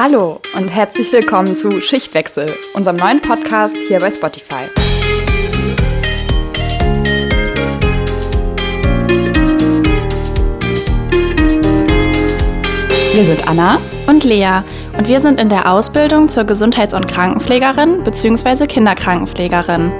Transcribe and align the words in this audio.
Hallo 0.00 0.38
und 0.54 0.68
herzlich 0.68 1.12
willkommen 1.12 1.56
zu 1.56 1.82
Schichtwechsel, 1.82 2.46
unserem 2.72 2.94
neuen 2.98 3.20
Podcast 3.20 3.76
hier 3.88 3.98
bei 3.98 4.12
Spotify. 4.12 4.68
Wir 13.12 13.24
sind 13.24 13.48
Anna 13.48 13.80
und 14.06 14.22
Lea 14.22 14.62
und 14.96 15.08
wir 15.08 15.18
sind 15.18 15.40
in 15.40 15.48
der 15.48 15.68
Ausbildung 15.68 16.28
zur 16.28 16.44
Gesundheits- 16.44 16.94
und 16.94 17.08
Krankenpflegerin 17.08 18.04
bzw. 18.04 18.66
Kinderkrankenpflegerin. 18.66 19.92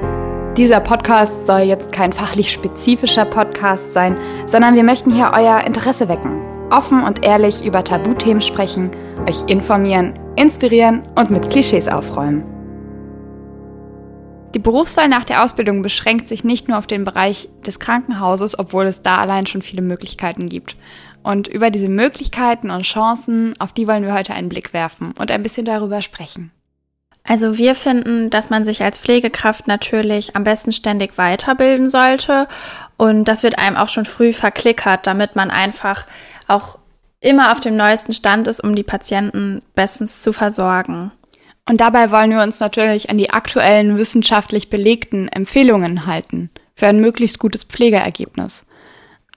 Dieser 0.57 0.79
Podcast 0.79 1.45
soll 1.45 1.63
jetzt 1.63 1.91
kein 1.91 2.13
fachlich 2.13 2.53
spezifischer 2.53 3.25
Podcast 3.25 3.93
sein, 3.95 4.17
sondern 4.47 4.77
wir 4.77 4.85
möchten 4.85 5.13
hier 5.13 5.33
euer 5.35 5.63
Interesse 5.67 6.09
wecken. 6.09 6.41
Offen 6.71 7.03
und 7.03 7.25
ehrlich 7.25 7.65
über 7.65 7.83
Tabuthemen 7.83 8.43
sprechen, 8.43 8.93
euch 9.27 9.43
informieren, 9.47 10.15
inspirieren 10.37 11.03
und 11.15 11.31
mit 11.31 11.51
Klischees 11.51 11.89
aufräumen. 11.89 12.45
Die 14.55 14.59
Berufswahl 14.59 15.09
nach 15.09 15.25
der 15.25 15.45
Ausbildung 15.45 15.83
beschränkt 15.83 16.27
sich 16.27 16.43
nicht 16.43 16.69
nur 16.69 16.79
auf 16.79 16.87
den 16.87 17.05
Bereich 17.05 17.49
des 17.67 17.79
Krankenhauses, 17.79 18.59
obwohl 18.59 18.87
es 18.87 19.03
da 19.03 19.19
allein 19.19 19.47
schon 19.47 19.63
viele 19.63 19.83
Möglichkeiten 19.83 20.49
gibt. 20.49 20.77
Und 21.23 21.49
über 21.49 21.71
diese 21.71 21.89
Möglichkeiten 21.89 22.71
und 22.71 22.85
Chancen, 22.85 23.55
auf 23.59 23.73
die 23.73 23.87
wollen 23.87 24.05
wir 24.05 24.15
heute 24.15 24.33
einen 24.33 24.49
Blick 24.49 24.73
werfen 24.73 25.13
und 25.19 25.31
ein 25.31 25.43
bisschen 25.43 25.67
darüber 25.67 26.01
sprechen. 26.01 26.51
Also 27.25 27.59
wir 27.59 27.75
finden, 27.75 28.31
dass 28.31 28.49
man 28.49 28.65
sich 28.65 28.83
als 28.83 28.99
Pflegekraft 28.99 29.69
natürlich 29.69 30.35
am 30.35 30.45
besten 30.45 30.73
ständig 30.73 31.19
weiterbilden 31.19 31.91
sollte. 31.91 32.49
Und 32.97 33.25
das 33.25 33.43
wird 33.43 33.59
einem 33.59 33.77
auch 33.77 33.91
schon 33.91 34.07
früh 34.07 34.33
verklickert, 34.33 35.07
damit 35.07 35.37
man 35.37 35.51
einfach 35.51 36.07
auch 36.47 36.79
immer 37.21 37.53
auf 37.53 37.61
dem 37.61 37.77
neuesten 37.77 38.13
Stand 38.13 38.47
ist, 38.49 38.61
um 38.61 38.75
die 38.75 38.83
Patienten 38.83 39.63
bestens 39.75 40.21
zu 40.21 40.33
versorgen. 40.33 41.11
Und 41.69 41.81
dabei 41.81 42.11
wollen 42.11 42.31
wir 42.31 42.43
uns 42.43 42.61
natürlich 42.61 43.11
an 43.11 43.19
die 43.19 43.31
aktuellen 43.31 43.99
wissenschaftlich 43.99 44.71
belegten 44.71 45.29
Empfehlungen 45.29 46.07
halten 46.07 46.51
für 46.75 46.87
ein 46.87 47.01
möglichst 47.01 47.39
gutes 47.39 47.65
Pflegeergebnis. 47.65 48.67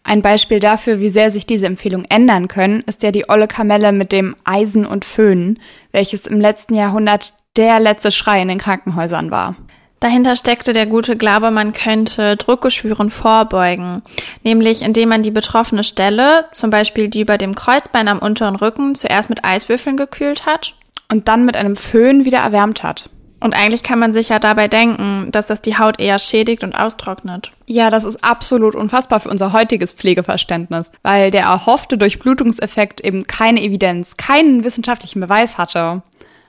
Ein 0.04 0.22
Beispiel 0.22 0.60
dafür, 0.60 1.00
wie 1.00 1.10
sehr 1.10 1.30
sich 1.30 1.46
diese 1.46 1.66
Empfehlungen 1.66 2.10
ändern 2.10 2.48
können, 2.48 2.82
ist 2.88 3.04
ja 3.04 3.12
die 3.12 3.30
olle 3.30 3.48
Kamelle 3.48 3.92
mit 3.92 4.12
dem 4.12 4.36
Eisen 4.46 4.86
und 4.86 5.06
Föhn, 5.06 5.60
welches 5.92 6.26
im 6.26 6.40
letzten 6.40 6.74
Jahrhundert 6.74 7.34
der 7.58 7.80
letzte 7.80 8.12
Schrei 8.12 8.42
in 8.42 8.48
den 8.48 8.58
Krankenhäusern 8.58 9.30
war. 9.30 9.56
Dahinter 10.02 10.36
steckte 10.36 10.74
der 10.74 10.88
gute 10.88 11.16
Glaube, 11.16 11.52
man 11.52 11.74
könnte 11.74 12.36
Druckgeschwüren 12.36 13.12
vorbeugen, 13.12 14.02
nämlich 14.44 14.82
indem 14.82 15.10
man 15.10 15.22
die 15.22 15.30
betroffene 15.30 15.84
Stelle, 15.84 16.46
zum 16.54 16.72
Beispiel 16.72 17.08
die 17.08 17.22
über 17.22 17.38
dem 17.38 17.54
Kreuzbein 17.54 18.08
am 18.08 18.18
unteren 18.18 18.56
Rücken, 18.56 18.96
zuerst 18.96 19.30
mit 19.30 19.46
Eiswürfeln 19.46 19.98
gekühlt 19.98 20.48
hat 20.48 20.74
und 21.12 21.28
dann 21.28 21.46
mit 21.46 21.56
einem 21.56 21.76
Föhn 21.76 22.26
wieder 22.26 22.40
erwärmt 22.40 22.82
hat. 22.82 23.12
Und 23.42 23.54
eigentlich 23.54 23.84
kann 23.84 24.00
man 24.00 24.12
sich 24.12 24.30
ja 24.30 24.40
dabei 24.40 24.68
denken, 24.68 25.28
dass 25.32 25.46
das 25.46 25.62
die 25.62 25.78
Haut 25.78 26.00
eher 26.00 26.18
schädigt 26.18 26.64
und 26.64 26.76
austrocknet. 26.76 27.52
Ja, 27.68 27.92
das 27.92 28.04
ist 28.04 28.24
absolut 28.24 28.74
unfassbar 28.74 29.20
für 29.20 29.30
unser 29.30 29.54
heutiges 29.54 29.92
Pflegeverständnis, 29.92 30.92
weil 31.04 31.30
der 31.30 31.44
erhoffte 31.44 32.00
Durchblutungseffekt 32.00 33.02
eben 33.02 33.28
keine 33.28 33.62
Evidenz, 33.62 34.18
keinen 34.18 34.64
wissenschaftlichen 34.64 35.22
Beweis 35.22 35.60
hatte. 35.60 36.02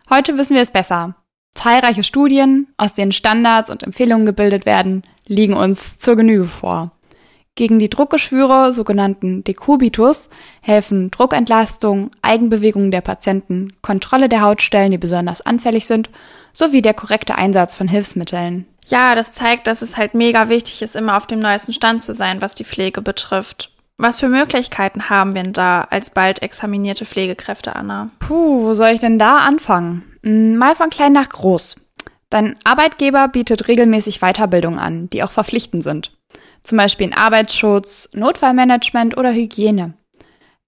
Heute 0.08 0.38
wissen 0.38 0.54
wir 0.54 0.62
es 0.62 0.70
besser. 0.70 1.16
Zahlreiche 1.54 2.04
Studien, 2.04 2.68
aus 2.76 2.94
denen 2.94 3.12
Standards 3.12 3.70
und 3.70 3.82
Empfehlungen 3.82 4.26
gebildet 4.26 4.66
werden, 4.66 5.02
liegen 5.26 5.54
uns 5.54 5.98
zur 5.98 6.16
Genüge 6.16 6.46
vor. 6.46 6.92
Gegen 7.54 7.78
die 7.78 7.90
Druckgeschwüre, 7.90 8.72
sogenannten 8.72 9.44
Dekubitus, 9.44 10.30
helfen 10.62 11.10
Druckentlastung, 11.10 12.10
Eigenbewegungen 12.22 12.90
der 12.90 13.02
Patienten, 13.02 13.74
Kontrolle 13.82 14.30
der 14.30 14.40
Hautstellen, 14.40 14.90
die 14.90 14.98
besonders 14.98 15.42
anfällig 15.42 15.86
sind, 15.86 16.08
sowie 16.54 16.80
der 16.80 16.94
korrekte 16.94 17.34
Einsatz 17.34 17.76
von 17.76 17.88
Hilfsmitteln. 17.88 18.66
Ja, 18.86 19.14
das 19.14 19.32
zeigt, 19.32 19.66
dass 19.66 19.82
es 19.82 19.98
halt 19.98 20.14
mega 20.14 20.48
wichtig 20.48 20.80
ist, 20.80 20.96
immer 20.96 21.16
auf 21.16 21.26
dem 21.26 21.40
neuesten 21.40 21.74
Stand 21.74 22.00
zu 22.00 22.14
sein, 22.14 22.40
was 22.40 22.54
die 22.54 22.64
Pflege 22.64 23.02
betrifft. 23.02 23.70
Was 23.98 24.18
für 24.18 24.28
Möglichkeiten 24.28 25.10
haben 25.10 25.34
wir 25.34 25.42
denn 25.42 25.52
da 25.52 25.86
als 25.90 26.10
bald 26.10 26.40
examinierte 26.42 27.04
Pflegekräfte, 27.04 27.76
Anna? 27.76 28.10
Puh, 28.18 28.64
wo 28.64 28.74
soll 28.74 28.88
ich 28.88 29.00
denn 29.00 29.18
da 29.18 29.38
anfangen? 29.38 30.11
Hm, 30.22 30.56
mal 30.56 30.74
von 30.74 30.90
klein 30.90 31.12
nach 31.12 31.28
groß. 31.28 31.76
Dein 32.30 32.56
Arbeitgeber 32.64 33.28
bietet 33.28 33.68
regelmäßig 33.68 34.20
Weiterbildung 34.20 34.78
an, 34.78 35.10
die 35.10 35.22
auch 35.22 35.32
verpflichtend 35.32 35.84
sind 35.84 36.12
zum 36.62 36.78
Beispiel 36.78 37.08
in 37.08 37.14
Arbeitsschutz, 37.14 38.08
Notfallmanagement 38.12 39.16
oder 39.16 39.32
Hygiene. 39.32 39.94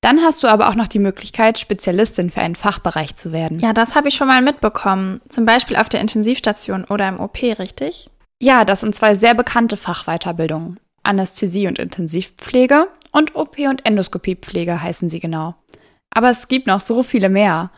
Dann 0.01 0.21
hast 0.21 0.43
du 0.43 0.49
aber 0.49 0.69
auch 0.69 0.75
noch 0.75 0.89
die 0.89 0.99
Möglichkeit, 0.99 1.59
Spezialistin 1.59 2.31
für 2.31 2.41
einen 2.41 2.57
Fachbereich 2.57 3.17
zu 3.17 3.33
werden. 3.33 3.59
Ja, 3.59 3.73
das 3.73 3.95
habe 3.95 4.09
ich 4.09 4.15
schon 4.15 4.29
mal 4.29 4.43
mitbekommen. 4.43 5.23
Zum 5.31 5.47
Beispiel 5.47 5.77
auf 5.77 5.89
der 5.89 6.01
Intensivstation 6.01 6.85
oder 6.85 7.09
im 7.09 7.21
OP, 7.21 7.43
richtig? 7.43 8.11
Ja, 8.39 8.67
das 8.67 8.81
sind 8.81 8.95
zwei 8.95 9.15
sehr 9.15 9.35
bekannte 9.35 9.79
Fachweiterbildungen. 9.79 10.79
Anästhesie 11.03 11.69
und 11.69 11.79
Intensivpflege 11.79 12.89
und 13.13 13.35
OP 13.35 13.59
und 13.59 13.87
Endoskopiepflege 13.87 14.83
heißen 14.83 15.09
sie 15.09 15.21
genau. 15.21 15.55
Aber 16.11 16.31
es 16.31 16.49
gibt 16.49 16.67
noch 16.67 16.81
so 16.81 17.03
viele 17.03 17.31
mehr. 17.31 17.71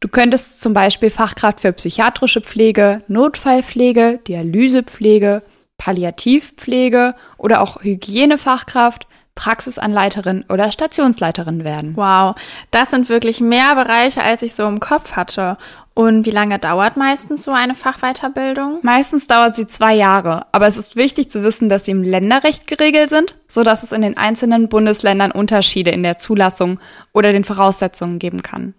Du 0.00 0.08
könntest 0.08 0.62
zum 0.62 0.72
Beispiel 0.72 1.10
Fachkraft 1.10 1.60
für 1.60 1.72
psychiatrische 1.72 2.40
Pflege, 2.40 3.02
Notfallpflege, 3.06 4.18
Dialysepflege, 4.26 5.42
Palliativpflege 5.76 7.14
oder 7.36 7.60
auch 7.60 7.82
Hygienefachkraft, 7.82 9.06
Praxisanleiterin 9.34 10.44
oder 10.48 10.72
Stationsleiterin 10.72 11.64
werden. 11.64 11.96
Wow, 11.96 12.34
das 12.70 12.90
sind 12.90 13.08
wirklich 13.10 13.40
mehr 13.40 13.74
Bereiche, 13.74 14.22
als 14.22 14.42
ich 14.42 14.54
so 14.54 14.66
im 14.66 14.80
Kopf 14.80 15.12
hatte. 15.12 15.58
Und 15.94 16.24
wie 16.24 16.30
lange 16.30 16.58
dauert 16.58 16.96
meistens 16.96 17.44
so 17.44 17.52
eine 17.52 17.74
Fachweiterbildung? 17.74 18.78
Meistens 18.82 19.26
dauert 19.26 19.54
sie 19.54 19.66
zwei 19.66 19.94
Jahre, 19.94 20.46
aber 20.52 20.66
es 20.66 20.78
ist 20.78 20.96
wichtig 20.96 21.30
zu 21.30 21.42
wissen, 21.42 21.68
dass 21.68 21.84
sie 21.84 21.90
im 21.90 22.02
Länderrecht 22.02 22.66
geregelt 22.66 23.10
sind, 23.10 23.34
so 23.48 23.62
dass 23.64 23.82
es 23.82 23.92
in 23.92 24.00
den 24.00 24.16
einzelnen 24.16 24.68
Bundesländern 24.68 25.30
Unterschiede 25.30 25.90
in 25.90 26.02
der 26.02 26.18
Zulassung 26.18 26.80
oder 27.12 27.32
den 27.32 27.44
Voraussetzungen 27.44 28.18
geben 28.18 28.42
kann. 28.42 28.74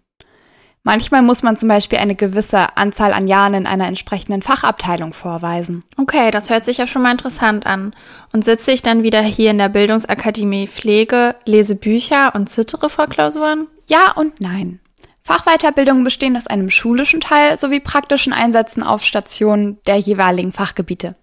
Manchmal 0.84 1.22
muss 1.22 1.44
man 1.44 1.58
zum 1.58 1.70
Beispiel 1.70 2.00
eine 2.00 2.16
gewisse 2.16 2.76
Anzahl 2.76 3.14
an 3.14 3.28
Jahren 3.28 3.54
in 3.54 3.68
einer 3.68 3.88
entsprechenden 3.88 4.42
Fachabteilung 4.42 5.14
vorweisen. 5.14 5.84
Okay, 5.98 6.32
das 6.32 6.50
hört 6.50 6.66
sich 6.66 6.78
ja 6.78 6.88
schon 6.88 7.04
mal 7.04 7.12
interessant 7.12 7.68
an. 7.68 7.94
Und 8.34 8.44
sitze 8.44 8.72
ich 8.72 8.82
dann 8.82 9.04
wieder 9.04 9.22
hier 9.22 9.52
in 9.52 9.60
der 9.60 9.70
Bildungsakademie 9.70 10.68
Pflege, 10.68 11.36
lese 11.46 11.76
Bücher 11.76 12.34
und 12.34 12.50
zittere 12.50 12.90
vor 12.90 13.06
Klausuren? 13.06 13.68
Ja 13.88 14.12
und 14.16 14.42
nein. 14.42 14.80
Fachweiterbildungen 15.22 16.04
bestehen 16.04 16.36
aus 16.36 16.48
einem 16.48 16.72
schulischen 16.72 17.22
Teil 17.22 17.60
sowie 17.60 17.80
praktischen 17.80 18.34
Einsätzen 18.34 18.82
auf 18.82 19.04
Stationen 19.04 19.78
der 19.86 19.98
jeweiligen 19.98 20.52
Fachgebiete. 20.52 21.16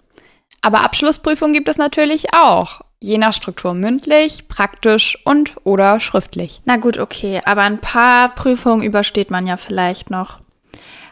Aber 0.62 0.82
Abschlussprüfungen 0.82 1.52
gibt 1.52 1.68
es 1.68 1.78
natürlich 1.78 2.32
auch. 2.32 2.80
Je 3.00 3.18
nach 3.18 3.32
Struktur 3.32 3.74
mündlich, 3.74 4.48
praktisch 4.48 5.18
und 5.24 5.54
oder 5.64 6.00
schriftlich. 6.00 6.60
Na 6.64 6.76
gut, 6.76 6.98
okay, 6.98 7.40
aber 7.44 7.62
ein 7.62 7.78
paar 7.78 8.34
Prüfungen 8.34 8.82
übersteht 8.82 9.30
man 9.30 9.46
ja 9.46 9.56
vielleicht 9.56 10.10
noch. 10.10 10.40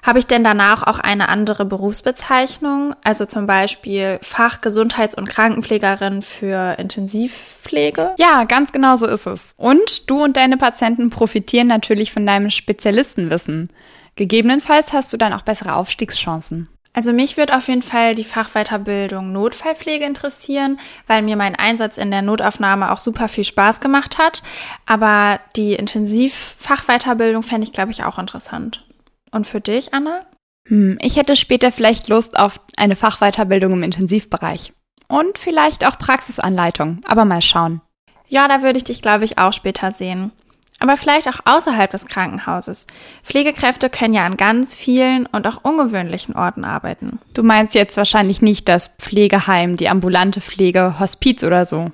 Habe 0.06 0.20
ich 0.20 0.26
denn 0.28 0.44
danach 0.44 0.84
auch 0.84 1.00
eine 1.00 1.28
andere 1.28 1.64
Berufsbezeichnung? 1.64 2.94
Also 3.02 3.26
zum 3.26 3.48
Beispiel 3.48 4.20
Fachgesundheits- 4.22 5.16
und 5.16 5.28
Krankenpflegerin 5.28 6.22
für 6.22 6.78
Intensivpflege? 6.78 8.14
Ja, 8.16 8.44
ganz 8.44 8.70
genau 8.70 8.94
so 8.96 9.06
ist 9.06 9.26
es. 9.26 9.52
Und 9.56 10.08
du 10.08 10.22
und 10.22 10.36
deine 10.36 10.58
Patienten 10.58 11.10
profitieren 11.10 11.66
natürlich 11.66 12.12
von 12.12 12.24
deinem 12.24 12.50
Spezialistenwissen. 12.50 13.70
Gegebenenfalls 14.14 14.92
hast 14.92 15.12
du 15.12 15.16
dann 15.16 15.32
auch 15.32 15.42
bessere 15.42 15.74
Aufstiegschancen. 15.74 16.68
Also 16.96 17.12
mich 17.12 17.36
würde 17.36 17.54
auf 17.54 17.68
jeden 17.68 17.82
Fall 17.82 18.14
die 18.14 18.24
Fachweiterbildung 18.24 19.30
Notfallpflege 19.30 20.06
interessieren, 20.06 20.80
weil 21.06 21.20
mir 21.20 21.36
mein 21.36 21.54
Einsatz 21.54 21.98
in 21.98 22.10
der 22.10 22.22
Notaufnahme 22.22 22.90
auch 22.90 23.00
super 23.00 23.28
viel 23.28 23.44
Spaß 23.44 23.82
gemacht 23.82 24.16
hat. 24.16 24.42
Aber 24.86 25.38
die 25.56 25.74
Intensivfachweiterbildung 25.74 27.42
fände 27.42 27.66
ich, 27.66 27.74
glaube 27.74 27.90
ich, 27.90 28.02
auch 28.04 28.18
interessant. 28.18 28.82
Und 29.30 29.46
für 29.46 29.60
dich, 29.60 29.92
Anna? 29.92 30.20
Hm, 30.68 30.96
ich 31.02 31.16
hätte 31.16 31.36
später 31.36 31.70
vielleicht 31.70 32.08
Lust 32.08 32.38
auf 32.38 32.62
eine 32.78 32.96
Fachweiterbildung 32.96 33.74
im 33.74 33.82
Intensivbereich. 33.82 34.72
Und 35.06 35.36
vielleicht 35.36 35.86
auch 35.86 35.98
Praxisanleitung, 35.98 37.02
aber 37.06 37.26
mal 37.26 37.42
schauen. 37.42 37.82
Ja, 38.26 38.48
da 38.48 38.62
würde 38.62 38.78
ich 38.78 38.84
dich, 38.84 39.02
glaube 39.02 39.26
ich, 39.26 39.36
auch 39.36 39.52
später 39.52 39.92
sehen 39.92 40.32
aber 40.78 40.96
vielleicht 40.96 41.28
auch 41.28 41.40
außerhalb 41.44 41.90
des 41.90 42.06
Krankenhauses. 42.06 42.86
Pflegekräfte 43.22 43.88
können 43.88 44.14
ja 44.14 44.26
an 44.26 44.36
ganz 44.36 44.74
vielen 44.74 45.26
und 45.26 45.46
auch 45.46 45.64
ungewöhnlichen 45.64 46.36
Orten 46.36 46.64
arbeiten. 46.64 47.18
Du 47.34 47.42
meinst 47.42 47.74
jetzt 47.74 47.96
wahrscheinlich 47.96 48.42
nicht 48.42 48.68
das 48.68 48.90
Pflegeheim, 48.98 49.76
die 49.76 49.88
ambulante 49.88 50.40
Pflege, 50.40 50.98
Hospiz 51.00 51.42
oder 51.42 51.64
so. 51.64 51.90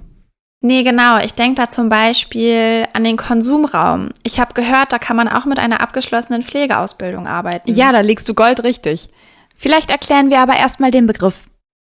Nee, 0.64 0.84
genau. 0.84 1.18
Ich 1.18 1.34
denke 1.34 1.56
da 1.60 1.68
zum 1.68 1.88
Beispiel 1.88 2.86
an 2.92 3.02
den 3.02 3.16
Konsumraum. 3.16 4.10
Ich 4.22 4.38
habe 4.38 4.54
gehört, 4.54 4.92
da 4.92 4.98
kann 4.98 5.16
man 5.16 5.28
auch 5.28 5.44
mit 5.44 5.58
einer 5.58 5.80
abgeschlossenen 5.80 6.42
Pflegeausbildung 6.42 7.26
arbeiten. 7.26 7.72
Ja, 7.72 7.90
da 7.90 8.00
liegst 8.00 8.28
du 8.28 8.34
goldrichtig. 8.34 9.08
Vielleicht 9.56 9.90
erklären 9.90 10.30
wir 10.30 10.38
aber 10.38 10.56
erstmal 10.56 10.92
den 10.92 11.06
Begriff. 11.06 11.42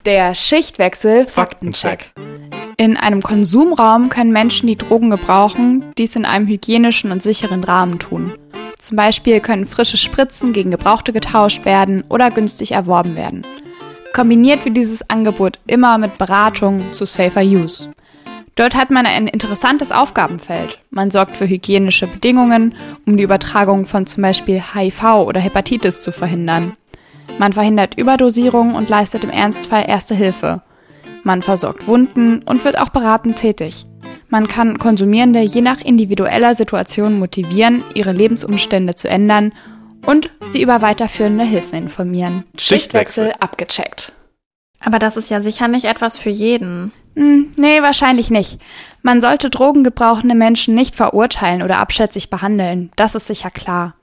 Der 0.06 0.36
Schichtwechsel 0.36 1.26
Faktencheck. 1.26 2.12
In 2.78 2.98
einem 2.98 3.22
Konsumraum 3.22 4.10
können 4.10 4.34
Menschen, 4.34 4.68
die 4.68 4.78
Drogen 4.78 5.10
gebrauchen, 5.10 5.86
dies 5.98 6.16
in 6.18 6.26
einem 6.26 6.46
hygienischen 6.48 7.12
und 7.12 7.24
sicheren 7.24 7.64
Rahmen 7.64 8.00
tun. 8.00 8.34
Zum 8.78 8.98
Beispiel 8.98 9.40
können 9.40 9.66
frische 9.66 9.96
Spritzen 9.96 10.52
gegen 10.52 10.72
gebrauchte 10.72 11.14
getauscht 11.14 11.64
werden 11.64 12.04
oder 12.10 12.32
günstig 12.32 12.74
erworben 12.74 13.16
werden. 13.16 13.48
Kombiniert 14.14 14.66
wird 14.66 14.76
dieses 14.76 15.10
Angebot 15.10 15.60
immer 15.68 15.98
mit 15.98 16.18
Beratung 16.18 16.92
zu 16.92 17.06
Safer 17.06 17.44
Use. 17.44 17.94
Dort 18.56 18.76
hat 18.76 18.92
man 18.92 19.06
ein 19.06 19.28
interessantes 19.28 19.92
Aufgabenfeld. 19.92 20.80
Man 20.90 21.12
sorgt 21.12 21.38
für 21.38 21.48
hygienische 21.48 22.08
Bedingungen, 22.08 22.76
um 23.06 23.16
die 23.16 23.24
Übertragung 23.24 23.86
von 23.86 24.06
zum 24.06 24.24
Beispiel 24.24 24.62
HIV 24.62 25.04
oder 25.26 25.40
Hepatitis 25.40 26.02
zu 26.02 26.12
verhindern. 26.12 26.74
Man 27.38 27.54
verhindert 27.54 27.98
Überdosierung 27.98 28.76
und 28.76 28.90
leistet 28.90 29.24
im 29.24 29.30
Ernstfall 29.30 29.86
Erste 29.88 30.16
Hilfe. 30.16 30.62
Man 31.26 31.42
versorgt 31.42 31.88
Wunden 31.88 32.44
und 32.44 32.64
wird 32.66 32.78
auch 32.78 32.90
beratend 32.90 33.38
tätig. 33.38 33.88
Man 34.30 34.48
kann 34.48 34.78
Konsumierende 34.78 35.42
je 35.42 35.62
nach 35.62 35.82
individueller 35.82 36.54
Situation 36.54 37.18
motivieren, 37.18 37.84
ihre 37.96 38.12
Lebensumstände 38.12 38.94
zu 38.94 39.10
ändern 39.10 39.52
und 40.06 40.30
sie 40.46 40.62
über 40.62 40.84
weiterführende 40.84 41.44
Hilfe 41.44 41.78
informieren. 41.78 42.44
Schichtwechsel 42.60 43.34
abgecheckt. 43.40 44.14
Aber 44.80 45.00
das 45.00 45.18
ist 45.18 45.32
ja 45.32 45.42
sicher 45.42 45.68
nicht 45.68 45.86
etwas 45.86 46.20
für 46.20 46.30
jeden. 46.30 46.92
Hm, 47.16 47.52
nee, 47.58 47.82
wahrscheinlich 47.82 48.30
nicht. 48.30 48.60
Man 49.02 49.20
sollte 49.20 49.50
drogengebrauchende 49.50 50.36
Menschen 50.36 50.76
nicht 50.76 50.94
verurteilen 50.94 51.64
oder 51.64 51.80
abschätzig 51.80 52.30
behandeln. 52.30 52.92
Das 52.98 53.16
ist 53.16 53.26
sicher 53.26 53.50
klar. 53.50 53.96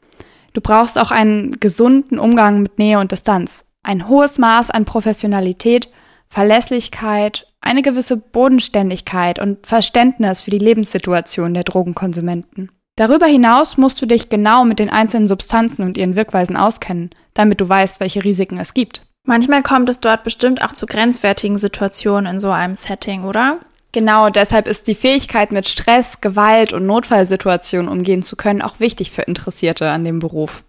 Du 0.55 0.61
brauchst 0.61 0.99
auch 0.99 1.13
einen 1.13 1.61
gesunden 1.61 2.19
Umgang 2.19 2.63
mit 2.63 2.81
Nähe 2.81 2.99
und 2.99 3.13
Distanz. 3.13 3.65
Ein 3.85 4.09
hohes 4.09 4.39
Maß 4.39 4.71
an 4.71 4.85
Professionalität, 4.85 5.89
Verlässlichkeit, 6.33 7.47
eine 7.61 7.83
gewisse 7.83 8.17
Bodenständigkeit 8.17 9.39
und 9.39 9.67
Verständnis 9.67 10.41
für 10.41 10.51
die 10.51 10.59
Lebenssituation 10.59 11.53
der 11.53 11.65
Drogenkonsumenten. 11.65 12.71
Darüber 12.97 13.27
hinaus 13.27 13.77
musst 13.77 14.01
du 14.01 14.07
dich 14.07 14.31
genau 14.31 14.65
mit 14.65 14.79
den 14.79 14.89
einzelnen 14.89 15.29
Substanzen 15.29 15.85
und 15.85 15.99
ihren 15.99 16.17
Wirkweisen 16.17 16.57
auskennen, 16.57 17.11
damit 17.35 17.61
du 17.61 17.69
weißt, 17.69 18.01
welche 18.01 18.25
Risiken 18.25 18.59
es 18.59 18.73
gibt. 18.73 19.03
Manchmal 19.27 19.63
kommt 19.63 19.91
es 19.91 20.01
dort 20.01 20.25
bestimmt 20.25 20.63
auch 20.63 20.73
zu 20.73 20.87
grenzwertigen 20.87 21.59
Situationen 21.59 22.33
in 22.33 22.41
so 22.41 22.51
einem 22.51 22.77
Setting, 22.77 23.25
oder? 23.25 23.59
Genau, 23.93 24.31
deshalb 24.31 24.67
ist 24.69 24.87
die 24.87 24.95
Fähigkeit, 24.95 25.53
mit 25.53 25.69
Stress, 25.69 26.23
Gewalt 26.23 26.73
und 26.73 26.87
Notfallsituationen 26.87 27.91
umgehen 27.91 28.23
zu 28.23 28.37
können, 28.37 28.63
auch 28.63 28.81
wichtig 28.81 29.11
für 29.11 29.23
Interessierte 29.23 29.91
an 29.91 30.03
dem 30.03 30.19
Beruf. 30.19 30.65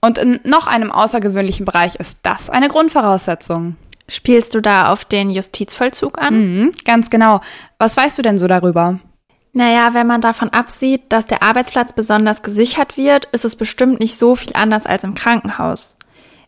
Und 0.00 0.18
in 0.18 0.40
noch 0.42 0.66
einem 0.66 0.90
außergewöhnlichen 0.90 1.64
Bereich 1.64 1.94
ist 1.94 2.18
das 2.24 2.50
eine 2.50 2.66
Grundvoraussetzung. 2.66 3.76
Spielst 4.10 4.54
du 4.54 4.60
da 4.60 4.90
auf 4.90 5.04
den 5.04 5.30
Justizvollzug 5.30 6.20
an? 6.20 6.34
Mhm, 6.34 6.72
ganz 6.84 7.10
genau. 7.10 7.40
Was 7.78 7.96
weißt 7.96 8.18
du 8.18 8.22
denn 8.22 8.38
so 8.38 8.48
darüber? 8.48 8.98
Naja, 9.52 9.94
wenn 9.94 10.06
man 10.06 10.20
davon 10.20 10.50
absieht, 10.50 11.02
dass 11.10 11.26
der 11.26 11.42
Arbeitsplatz 11.42 11.92
besonders 11.92 12.42
gesichert 12.42 12.96
wird, 12.96 13.26
ist 13.26 13.44
es 13.44 13.54
bestimmt 13.54 14.00
nicht 14.00 14.16
so 14.16 14.34
viel 14.34 14.52
anders 14.54 14.86
als 14.86 15.04
im 15.04 15.14
Krankenhaus. 15.14 15.96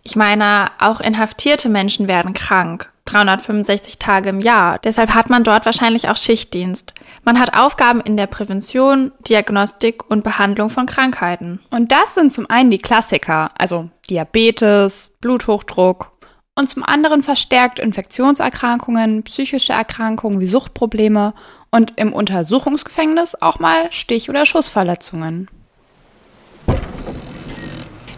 Ich 0.03 0.17
meine, 0.17 0.71
auch 0.81 1.01
inhaftierte 1.01 1.69
Menschen 1.69 2.09
werden 2.09 2.35
krank. 2.35 2.91
365 3.05 3.99
Tage 3.99 4.31
im 4.31 4.41
Jahr. 4.41 4.79
Deshalb 4.79 5.15
hat 5.15 5.29
man 5.31 5.45
dort 5.45 5.67
wahrscheinlich 5.67 6.09
auch 6.09 6.17
Schichtdienst. 6.17 6.95
Man 7.25 7.39
hat 7.39 7.55
Aufgaben 7.55 8.01
in 8.01 8.17
der 8.17 8.27
Prävention, 8.27 9.13
Diagnostik 9.29 10.09
und 10.09 10.25
Behandlung 10.25 10.71
von 10.71 10.87
Krankheiten. 10.87 11.61
Und 11.71 11.93
das 11.93 12.15
sind 12.15 12.33
zum 12.33 12.49
einen 12.49 12.71
die 12.71 12.79
Klassiker, 12.79 13.51
also 13.57 13.91
Diabetes, 14.09 15.17
Bluthochdruck 15.21 16.12
und 16.55 16.69
zum 16.69 16.85
anderen 16.85 17.23
verstärkt 17.23 17.79
Infektionserkrankungen, 17.79 19.23
psychische 19.23 19.73
Erkrankungen 19.73 20.41
wie 20.41 20.47
Suchtprobleme 20.47 21.33
und 21.71 21.95
im 21.97 22.13
Untersuchungsgefängnis 22.13 23.41
auch 23.41 23.59
mal 23.59 23.91
Stich- 23.91 24.29
oder 24.29 24.45
Schussverletzungen. 24.45 25.49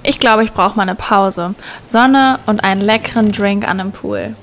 Ich 0.02 0.18
glaube, 0.18 0.44
ich 0.44 0.52
brauche 0.52 0.76
mal 0.76 0.82
eine 0.82 0.96
Pause. 0.96 1.54
Sonne 1.86 2.40
und 2.46 2.62
einen 2.62 2.80
leckeren 2.80 3.32
Drink 3.32 3.66
an 3.66 3.80
einem 3.80 3.92
Pool. 3.92 4.36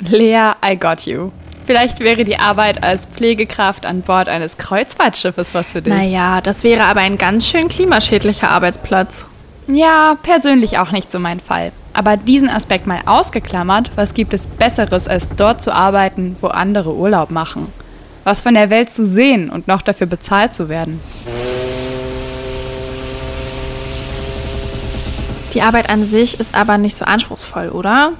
Lea, 0.00 0.52
I 0.64 0.78
got 0.78 1.06
you. 1.06 1.30
Vielleicht 1.66 2.00
wäre 2.00 2.24
die 2.24 2.38
Arbeit 2.38 2.82
als 2.82 3.06
Pflegekraft 3.06 3.84
an 3.84 4.02
Bord 4.02 4.28
eines 4.28 4.58
Kreuzfahrtschiffes 4.58 5.54
was 5.54 5.72
für 5.72 5.82
dich. 5.82 5.92
Naja, 5.92 6.40
das 6.40 6.62
wäre 6.64 6.84
aber 6.84 7.00
ein 7.00 7.18
ganz 7.18 7.46
schön 7.46 7.68
klimaschädlicher 7.68 8.50
Arbeitsplatz. 8.50 9.24
Ja, 9.66 10.16
persönlich 10.22 10.78
auch 10.78 10.92
nicht 10.92 11.10
so 11.10 11.18
mein 11.18 11.40
Fall. 11.40 11.72
Aber 11.98 12.16
diesen 12.16 12.48
Aspekt 12.48 12.86
mal 12.86 13.00
ausgeklammert, 13.06 13.90
was 13.96 14.14
gibt 14.14 14.32
es 14.32 14.46
Besseres, 14.46 15.08
als 15.08 15.30
dort 15.36 15.60
zu 15.60 15.74
arbeiten, 15.74 16.36
wo 16.40 16.46
andere 16.46 16.94
Urlaub 16.94 17.32
machen? 17.32 17.72
Was 18.22 18.40
von 18.40 18.54
der 18.54 18.70
Welt 18.70 18.88
zu 18.88 19.04
sehen 19.04 19.50
und 19.50 19.66
noch 19.66 19.82
dafür 19.82 20.06
bezahlt 20.06 20.54
zu 20.54 20.68
werden? 20.68 21.00
Die 25.54 25.60
Arbeit 25.60 25.90
an 25.90 26.06
sich 26.06 26.38
ist 26.38 26.54
aber 26.54 26.78
nicht 26.78 26.94
so 26.94 27.04
anspruchsvoll, 27.04 27.70
oder? 27.70 28.12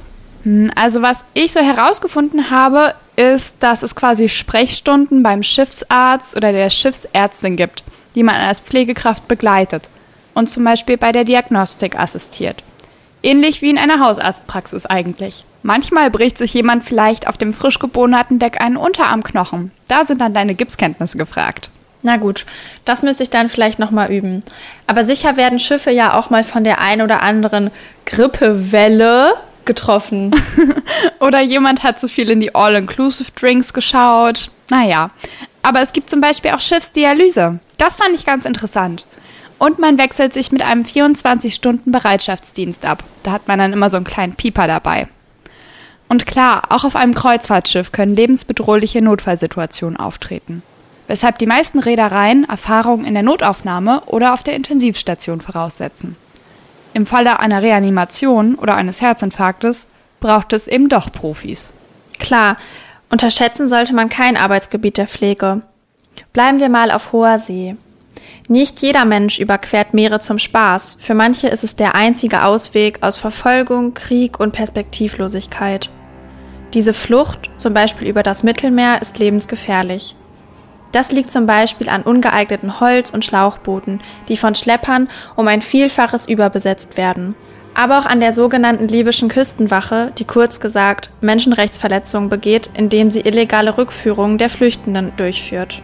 Hm, 0.42 0.72
also 0.74 1.00
was 1.00 1.24
ich 1.34 1.52
so 1.52 1.60
herausgefunden 1.60 2.50
habe, 2.50 2.94
ist, 3.14 3.54
dass 3.60 3.84
es 3.84 3.94
quasi 3.94 4.28
Sprechstunden 4.28 5.22
beim 5.22 5.44
Schiffsarzt 5.44 6.36
oder 6.36 6.50
der 6.50 6.70
Schiffsärztin 6.70 7.54
gibt, 7.54 7.84
die 8.16 8.24
man 8.24 8.34
als 8.34 8.58
Pflegekraft 8.58 9.28
begleitet 9.28 9.88
und 10.34 10.50
zum 10.50 10.64
Beispiel 10.64 10.96
bei 10.96 11.12
der 11.12 11.22
Diagnostik 11.22 11.96
assistiert. 11.96 12.64
Ähnlich 13.28 13.60
wie 13.60 13.68
in 13.68 13.76
einer 13.76 14.00
Hausarztpraxis 14.00 14.86
eigentlich. 14.86 15.44
Manchmal 15.62 16.10
bricht 16.10 16.38
sich 16.38 16.54
jemand 16.54 16.82
vielleicht 16.82 17.28
auf 17.28 17.36
dem 17.36 17.52
frisch 17.52 17.78
geborenen 17.78 18.38
Deck 18.38 18.58
einen 18.58 18.78
Unterarmknochen. 18.78 19.70
Da 19.86 20.06
sind 20.06 20.22
dann 20.22 20.32
deine 20.32 20.54
Gipskenntnisse 20.54 21.18
gefragt. 21.18 21.68
Na 22.00 22.16
gut, 22.16 22.46
das 22.86 23.02
müsste 23.02 23.24
ich 23.24 23.28
dann 23.28 23.50
vielleicht 23.50 23.78
nochmal 23.78 24.10
üben. 24.10 24.42
Aber 24.86 25.04
sicher 25.04 25.36
werden 25.36 25.58
Schiffe 25.58 25.90
ja 25.90 26.18
auch 26.18 26.30
mal 26.30 26.42
von 26.42 26.64
der 26.64 26.80
ein 26.80 27.02
oder 27.02 27.20
anderen 27.20 27.70
Grippewelle 28.06 29.34
getroffen. 29.66 30.34
oder 31.20 31.42
jemand 31.42 31.82
hat 31.82 32.00
zu 32.00 32.08
viel 32.08 32.30
in 32.30 32.40
die 32.40 32.54
All-Inclusive-Drinks 32.54 33.74
geschaut. 33.74 34.50
Naja. 34.70 35.10
Aber 35.60 35.82
es 35.82 35.92
gibt 35.92 36.08
zum 36.08 36.22
Beispiel 36.22 36.52
auch 36.52 36.62
Schiffsdialyse. 36.62 37.58
Das 37.76 37.98
fand 37.98 38.14
ich 38.14 38.24
ganz 38.24 38.46
interessant. 38.46 39.04
Und 39.58 39.78
man 39.78 39.98
wechselt 39.98 40.32
sich 40.32 40.52
mit 40.52 40.62
einem 40.62 40.84
24-Stunden-Bereitschaftsdienst 40.84 42.84
ab. 42.84 43.02
Da 43.22 43.32
hat 43.32 43.48
man 43.48 43.58
dann 43.58 43.72
immer 43.72 43.90
so 43.90 43.96
einen 43.96 44.06
kleinen 44.06 44.34
Pieper 44.34 44.66
dabei. 44.66 45.08
Und 46.08 46.26
klar, 46.26 46.62
auch 46.70 46.84
auf 46.84 46.96
einem 46.96 47.14
Kreuzfahrtschiff 47.14 47.92
können 47.92 48.16
lebensbedrohliche 48.16 49.02
Notfallsituationen 49.02 49.98
auftreten 49.98 50.62
weshalb 51.08 51.38
die 51.38 51.46
meisten 51.46 51.80
Reedereien 51.80 52.48
Erfahrung 52.48 53.04
in 53.04 53.14
der 53.14 53.24
Notaufnahme 53.24 54.02
oder 54.06 54.34
auf 54.34 54.44
der 54.44 54.54
Intensivstation 54.54 55.40
voraussetzen. 55.40 56.16
Im 56.94 57.06
Falle 57.06 57.40
einer 57.40 57.62
Reanimation 57.62 58.54
oder 58.54 58.76
eines 58.76 59.00
Herzinfarktes 59.00 59.88
braucht 60.20 60.52
es 60.52 60.68
eben 60.68 60.88
doch 60.88 61.10
Profis. 61.10 61.70
Klar, 62.20 62.56
unterschätzen 63.10 63.68
sollte 63.68 63.94
man 63.94 64.08
kein 64.08 64.36
Arbeitsgebiet 64.36 64.98
der 64.98 65.08
Pflege. 65.08 65.62
Bleiben 66.32 66.60
wir 66.60 66.68
mal 66.68 66.90
auf 66.90 67.12
hoher 67.12 67.38
See. 67.38 67.76
Nicht 68.50 68.80
jeder 68.80 69.04
Mensch 69.04 69.38
überquert 69.38 69.92
Meere 69.92 70.20
zum 70.20 70.38
Spaß. 70.38 70.96
Für 70.98 71.12
manche 71.12 71.48
ist 71.48 71.64
es 71.64 71.76
der 71.76 71.94
einzige 71.94 72.44
Ausweg 72.44 73.02
aus 73.02 73.18
Verfolgung, 73.18 73.92
Krieg 73.92 74.40
und 74.40 74.52
Perspektivlosigkeit. 74.52 75.90
Diese 76.72 76.94
Flucht, 76.94 77.50
zum 77.58 77.74
Beispiel 77.74 78.08
über 78.08 78.22
das 78.22 78.42
Mittelmeer, 78.42 79.02
ist 79.02 79.18
lebensgefährlich. 79.18 80.16
Das 80.92 81.12
liegt 81.12 81.30
zum 81.30 81.44
Beispiel 81.44 81.90
an 81.90 82.02
ungeeigneten 82.02 82.80
Holz- 82.80 83.10
und 83.10 83.22
Schlauchbooten, 83.22 84.00
die 84.28 84.38
von 84.38 84.54
Schleppern 84.54 85.10
um 85.36 85.46
ein 85.46 85.60
Vielfaches 85.60 86.26
überbesetzt 86.26 86.96
werden. 86.96 87.34
Aber 87.74 87.98
auch 87.98 88.06
an 88.06 88.18
der 88.18 88.32
sogenannten 88.32 88.88
libyschen 88.88 89.28
Küstenwache, 89.28 90.10
die 90.16 90.24
kurz 90.24 90.58
gesagt 90.58 91.10
Menschenrechtsverletzungen 91.20 92.30
begeht, 92.30 92.70
indem 92.72 93.10
sie 93.10 93.20
illegale 93.20 93.76
Rückführungen 93.76 94.38
der 94.38 94.48
Flüchtenden 94.48 95.12
durchführt. 95.18 95.82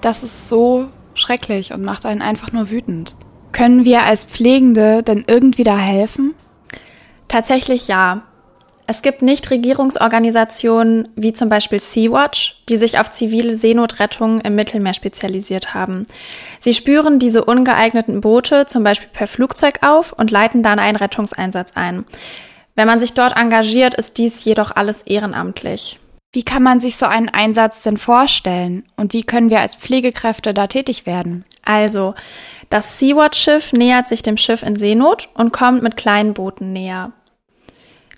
Das 0.00 0.24
ist 0.24 0.48
so 0.48 0.88
schrecklich 1.16 1.72
und 1.72 1.82
macht 1.82 2.06
einen 2.06 2.22
einfach 2.22 2.52
nur 2.52 2.70
wütend. 2.70 3.16
Können 3.52 3.84
wir 3.84 4.02
als 4.02 4.24
Pflegende 4.24 5.02
denn 5.02 5.24
irgendwie 5.26 5.64
da 5.64 5.78
helfen? 5.78 6.34
Tatsächlich 7.28 7.88
ja. 7.88 8.22
Es 8.88 9.02
gibt 9.02 9.20
Nichtregierungsorganisationen 9.20 11.08
wie 11.16 11.32
zum 11.32 11.48
Beispiel 11.48 11.80
Sea-Watch, 11.80 12.62
die 12.68 12.76
sich 12.76 13.00
auf 13.00 13.10
zivile 13.10 13.56
Seenotrettung 13.56 14.40
im 14.42 14.54
Mittelmeer 14.54 14.94
spezialisiert 14.94 15.74
haben. 15.74 16.06
Sie 16.60 16.72
spüren 16.72 17.18
diese 17.18 17.44
ungeeigneten 17.44 18.20
Boote 18.20 18.66
zum 18.66 18.84
Beispiel 18.84 19.08
per 19.12 19.26
Flugzeug 19.26 19.80
auf 19.82 20.12
und 20.12 20.30
leiten 20.30 20.62
dann 20.62 20.78
einen 20.78 20.96
Rettungseinsatz 20.96 21.72
ein. 21.74 22.04
Wenn 22.76 22.86
man 22.86 23.00
sich 23.00 23.14
dort 23.14 23.36
engagiert, 23.36 23.94
ist 23.94 24.18
dies 24.18 24.44
jedoch 24.44 24.70
alles 24.70 25.02
ehrenamtlich. 25.02 25.98
Wie 26.32 26.42
kann 26.42 26.62
man 26.62 26.80
sich 26.80 26.96
so 26.96 27.06
einen 27.06 27.28
Einsatz 27.28 27.82
denn 27.82 27.96
vorstellen? 27.96 28.84
Und 28.96 29.12
wie 29.12 29.24
können 29.24 29.50
wir 29.50 29.60
als 29.60 29.74
Pflegekräfte 29.74 30.52
da 30.52 30.66
tätig 30.66 31.06
werden? 31.06 31.44
Also, 31.64 32.14
das 32.68 32.98
Sea-Watch-Schiff 32.98 33.72
nähert 33.72 34.08
sich 34.08 34.22
dem 34.22 34.36
Schiff 34.36 34.62
in 34.62 34.76
Seenot 34.76 35.28
und 35.34 35.52
kommt 35.52 35.82
mit 35.82 35.96
kleinen 35.96 36.34
Booten 36.34 36.72
näher. 36.72 37.12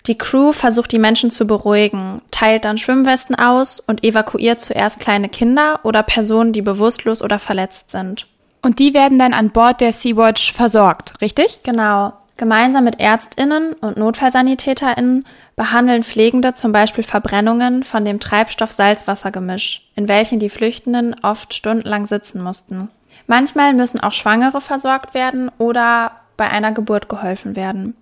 Die 0.07 0.17
Crew 0.17 0.53
versucht 0.53 0.91
die 0.91 0.99
Menschen 0.99 1.29
zu 1.29 1.45
beruhigen, 1.45 2.21
teilt 2.31 2.65
dann 2.65 2.77
Schwimmwesten 2.77 3.35
aus 3.35 3.79
und 3.79 4.03
evakuiert 4.03 4.59
zuerst 4.61 4.99
kleine 4.99 5.29
Kinder 5.29 5.81
oder 5.83 6.03
Personen, 6.03 6.53
die 6.53 6.61
bewusstlos 6.61 7.21
oder 7.21 7.37
verletzt 7.37 7.91
sind. 7.91 8.27
Und 8.61 8.79
die 8.79 8.93
werden 8.93 9.19
dann 9.19 9.33
an 9.33 9.51
Bord 9.51 9.81
der 9.81 9.93
Sea-Watch 9.93 10.53
versorgt, 10.53 11.13
richtig? 11.21 11.59
Genau. 11.63 12.13
Gemeinsam 12.37 12.85
mit 12.85 12.99
Ärztinnen 12.99 13.73
und 13.73 13.97
Notfallsanitäterinnen 13.97 15.25
behandeln 15.59 16.05
Pflegende 16.05 16.53
zum 16.53 16.71
Beispiel 16.71 17.03
Verbrennungen 17.03 17.83
von 17.83 18.05
dem 18.05 18.21
Treibstoff-Salzwasser-Gemisch, 18.21 19.81
in 19.93 20.07
welchen 20.07 20.39
die 20.39 20.47
Flüchtenden 20.47 21.17
oft 21.21 21.53
stundenlang 21.53 22.07
sitzen 22.07 22.41
mussten. 22.41 22.87
Manchmal 23.27 23.73
müssen 23.73 23.99
auch 23.99 24.13
Schwangere 24.13 24.61
versorgt 24.61 25.13
werden 25.13 25.51
oder 25.57 26.13
bei 26.37 26.49
einer 26.49 26.71
Geburt 26.71 27.09
geholfen 27.09 27.57
werden. 27.57 27.97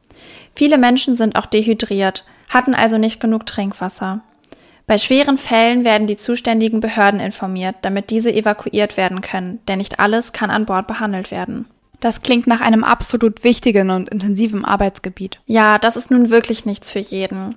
Viele 0.55 0.77
Menschen 0.77 1.15
sind 1.15 1.35
auch 1.35 1.47
dehydriert, 1.47 2.25
hatten 2.47 2.75
also 2.75 2.99
nicht 2.99 3.19
genug 3.19 3.47
Trinkwasser. 3.47 4.21
Bei 4.85 4.99
schweren 4.99 5.39
Fällen 5.39 5.83
werden 5.83 6.05
die 6.05 6.15
zuständigen 6.15 6.79
Behörden 6.79 7.19
informiert, 7.19 7.77
damit 7.81 8.11
diese 8.11 8.31
evakuiert 8.31 8.97
werden 8.97 9.21
können, 9.21 9.61
denn 9.67 9.79
nicht 9.79 9.99
alles 9.99 10.31
kann 10.31 10.51
an 10.51 10.67
Bord 10.67 10.85
behandelt 10.85 11.31
werden. 11.31 11.65
Das 11.99 12.21
klingt 12.21 12.47
nach 12.47 12.61
einem 12.61 12.83
absolut 12.83 13.43
wichtigen 13.43 13.89
und 13.89 14.09
intensiven 14.09 14.65
Arbeitsgebiet. 14.65 15.39
Ja, 15.45 15.79
das 15.79 15.97
ist 15.97 16.11
nun 16.11 16.29
wirklich 16.29 16.65
nichts 16.65 16.91
für 16.91 16.99
jeden. 16.99 17.55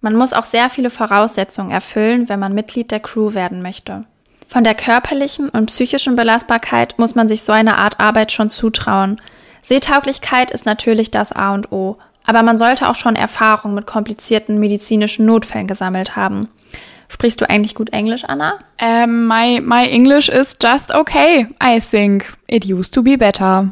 Man 0.00 0.16
muss 0.16 0.32
auch 0.32 0.46
sehr 0.46 0.70
viele 0.70 0.90
Voraussetzungen 0.90 1.70
erfüllen, 1.70 2.28
wenn 2.28 2.40
man 2.40 2.54
Mitglied 2.54 2.90
der 2.90 3.00
Crew 3.00 3.34
werden 3.34 3.62
möchte. 3.62 4.04
Von 4.48 4.64
der 4.64 4.74
körperlichen 4.74 5.48
und 5.48 5.66
psychischen 5.66 6.16
Belastbarkeit 6.16 6.98
muss 6.98 7.14
man 7.14 7.28
sich 7.28 7.42
so 7.42 7.52
eine 7.52 7.76
Art 7.76 8.00
Arbeit 8.00 8.30
schon 8.30 8.50
zutrauen. 8.50 9.20
Seetauglichkeit 9.62 10.50
ist 10.50 10.66
natürlich 10.66 11.10
das 11.10 11.32
A 11.32 11.54
und 11.54 11.72
O, 11.72 11.96
aber 12.26 12.42
man 12.42 12.58
sollte 12.58 12.88
auch 12.88 12.94
schon 12.94 13.16
Erfahrung 13.16 13.74
mit 13.74 13.86
komplizierten 13.86 14.58
medizinischen 14.58 15.26
Notfällen 15.26 15.66
gesammelt 15.66 16.16
haben. 16.16 16.48
Sprichst 17.14 17.40
du 17.40 17.48
eigentlich 17.48 17.76
gut 17.76 17.92
Englisch, 17.92 18.24
Anna? 18.24 18.58
Um, 18.82 19.28
my, 19.28 19.60
my 19.60 19.86
English 19.86 20.28
is 20.28 20.58
just 20.60 20.92
okay, 20.92 21.46
I 21.62 21.78
think. 21.78 22.26
It 22.48 22.64
used 22.64 22.92
to 22.92 23.04
be 23.04 23.16
better. 23.16 23.70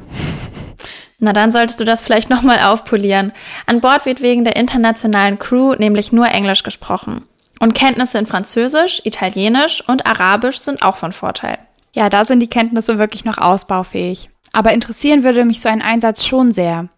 Na, 1.18 1.32
dann 1.32 1.50
solltest 1.50 1.80
du 1.80 1.84
das 1.84 2.04
vielleicht 2.04 2.30
nochmal 2.30 2.60
aufpolieren. 2.60 3.32
An 3.66 3.80
Bord 3.80 4.06
wird 4.06 4.22
wegen 4.22 4.44
der 4.44 4.54
internationalen 4.54 5.40
Crew 5.40 5.74
nämlich 5.74 6.12
nur 6.12 6.28
Englisch 6.28 6.62
gesprochen. 6.62 7.26
Und 7.58 7.74
Kenntnisse 7.74 8.16
in 8.18 8.26
Französisch, 8.26 9.02
Italienisch 9.04 9.82
und 9.88 10.06
Arabisch 10.06 10.58
sind 10.58 10.80
auch 10.82 10.96
von 10.96 11.12
Vorteil. 11.12 11.58
Ja, 11.96 12.08
da 12.10 12.24
sind 12.24 12.38
die 12.38 12.48
Kenntnisse 12.48 12.96
wirklich 12.96 13.24
noch 13.24 13.38
ausbaufähig. 13.38 14.30
Aber 14.52 14.72
interessieren 14.72 15.24
würde 15.24 15.44
mich 15.44 15.60
so 15.60 15.68
ein 15.68 15.82
Einsatz 15.82 16.24
schon 16.24 16.52
sehr. 16.52 16.90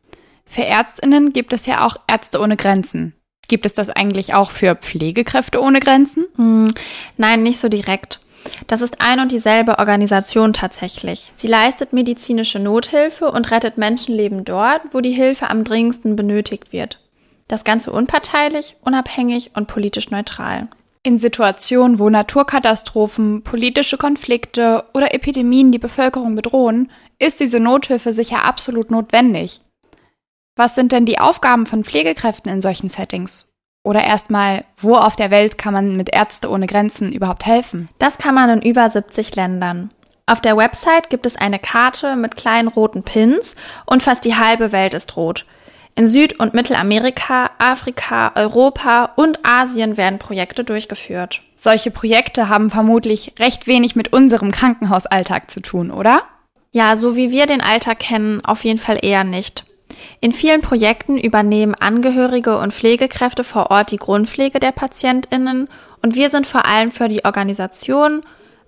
Für 0.44 0.66
Ärztinnen 0.66 1.32
gibt 1.32 1.54
es 1.54 1.64
ja 1.64 1.86
auch 1.86 1.96
Ärzte 2.06 2.38
ohne 2.38 2.58
Grenzen. 2.58 3.14
Gibt 3.48 3.66
es 3.66 3.72
das 3.72 3.90
eigentlich 3.90 4.34
auch 4.34 4.50
für 4.50 4.74
Pflegekräfte 4.74 5.60
ohne 5.60 5.80
Grenzen? 5.80 6.26
Hm, 6.36 6.72
nein, 7.16 7.42
nicht 7.42 7.58
so 7.58 7.68
direkt. 7.68 8.20
Das 8.66 8.82
ist 8.82 9.00
ein 9.00 9.20
und 9.20 9.32
dieselbe 9.32 9.78
Organisation 9.78 10.52
tatsächlich. 10.52 11.32
Sie 11.36 11.48
leistet 11.48 11.92
medizinische 11.92 12.58
Nothilfe 12.58 13.30
und 13.30 13.50
rettet 13.50 13.78
Menschenleben 13.78 14.44
dort, 14.44 14.82
wo 14.92 15.00
die 15.00 15.12
Hilfe 15.12 15.48
am 15.48 15.64
dringendsten 15.64 16.16
benötigt 16.16 16.72
wird. 16.72 17.00
Das 17.48 17.64
Ganze 17.64 17.92
unparteilich, 17.92 18.76
unabhängig 18.82 19.50
und 19.54 19.66
politisch 19.66 20.10
neutral. 20.10 20.68
In 21.02 21.18
Situationen, 21.18 21.98
wo 21.98 22.08
Naturkatastrophen, 22.08 23.42
politische 23.42 23.98
Konflikte 23.98 24.84
oder 24.94 25.12
Epidemien 25.12 25.70
die 25.70 25.78
Bevölkerung 25.78 26.34
bedrohen, 26.34 26.90
ist 27.18 27.40
diese 27.40 27.60
Nothilfe 27.60 28.14
sicher 28.14 28.44
absolut 28.44 28.90
notwendig. 28.90 29.60
Was 30.56 30.76
sind 30.76 30.92
denn 30.92 31.04
die 31.04 31.18
Aufgaben 31.18 31.66
von 31.66 31.82
Pflegekräften 31.82 32.50
in 32.50 32.62
solchen 32.62 32.88
Settings? 32.88 33.48
Oder 33.82 34.04
erstmal, 34.04 34.64
wo 34.76 34.94
auf 34.94 35.16
der 35.16 35.30
Welt 35.30 35.58
kann 35.58 35.74
man 35.74 35.96
mit 35.96 36.14
Ärzte 36.14 36.48
ohne 36.48 36.66
Grenzen 36.66 37.12
überhaupt 37.12 37.44
helfen? 37.44 37.86
Das 37.98 38.18
kann 38.18 38.36
man 38.36 38.48
in 38.50 38.62
über 38.62 38.88
70 38.88 39.34
Ländern. 39.34 39.88
Auf 40.26 40.40
der 40.40 40.56
Website 40.56 41.10
gibt 41.10 41.26
es 41.26 41.36
eine 41.36 41.58
Karte 41.58 42.16
mit 42.16 42.36
kleinen 42.36 42.68
roten 42.68 43.02
Pins 43.02 43.56
und 43.84 44.02
fast 44.02 44.24
die 44.24 44.36
halbe 44.36 44.70
Welt 44.70 44.94
ist 44.94 45.16
rot. 45.16 45.44
In 45.96 46.06
Süd- 46.06 46.38
und 46.40 46.54
Mittelamerika, 46.54 47.50
Afrika, 47.58 48.32
Europa 48.36 49.12
und 49.16 49.44
Asien 49.44 49.96
werden 49.96 50.18
Projekte 50.18 50.64
durchgeführt. 50.64 51.42
Solche 51.56 51.90
Projekte 51.90 52.48
haben 52.48 52.70
vermutlich 52.70 53.34
recht 53.38 53.66
wenig 53.66 53.96
mit 53.96 54.12
unserem 54.12 54.50
Krankenhausalltag 54.50 55.50
zu 55.50 55.60
tun, 55.60 55.90
oder? 55.90 56.22
Ja, 56.72 56.96
so 56.96 57.16
wie 57.16 57.30
wir 57.30 57.46
den 57.46 57.60
Alltag 57.60 57.98
kennen, 57.98 58.44
auf 58.44 58.64
jeden 58.64 58.78
Fall 58.78 58.98
eher 59.02 59.24
nicht. 59.24 59.64
In 60.20 60.32
vielen 60.32 60.60
Projekten 60.60 61.18
übernehmen 61.18 61.74
Angehörige 61.74 62.58
und 62.58 62.72
Pflegekräfte 62.72 63.44
vor 63.44 63.70
Ort 63.70 63.90
die 63.90 63.96
Grundpflege 63.96 64.60
der 64.60 64.72
Patientinnen 64.72 65.68
und 66.02 66.14
wir 66.14 66.30
sind 66.30 66.46
vor 66.46 66.64
allem 66.64 66.90
für 66.90 67.08
die 67.08 67.24
Organisation, 67.24 68.22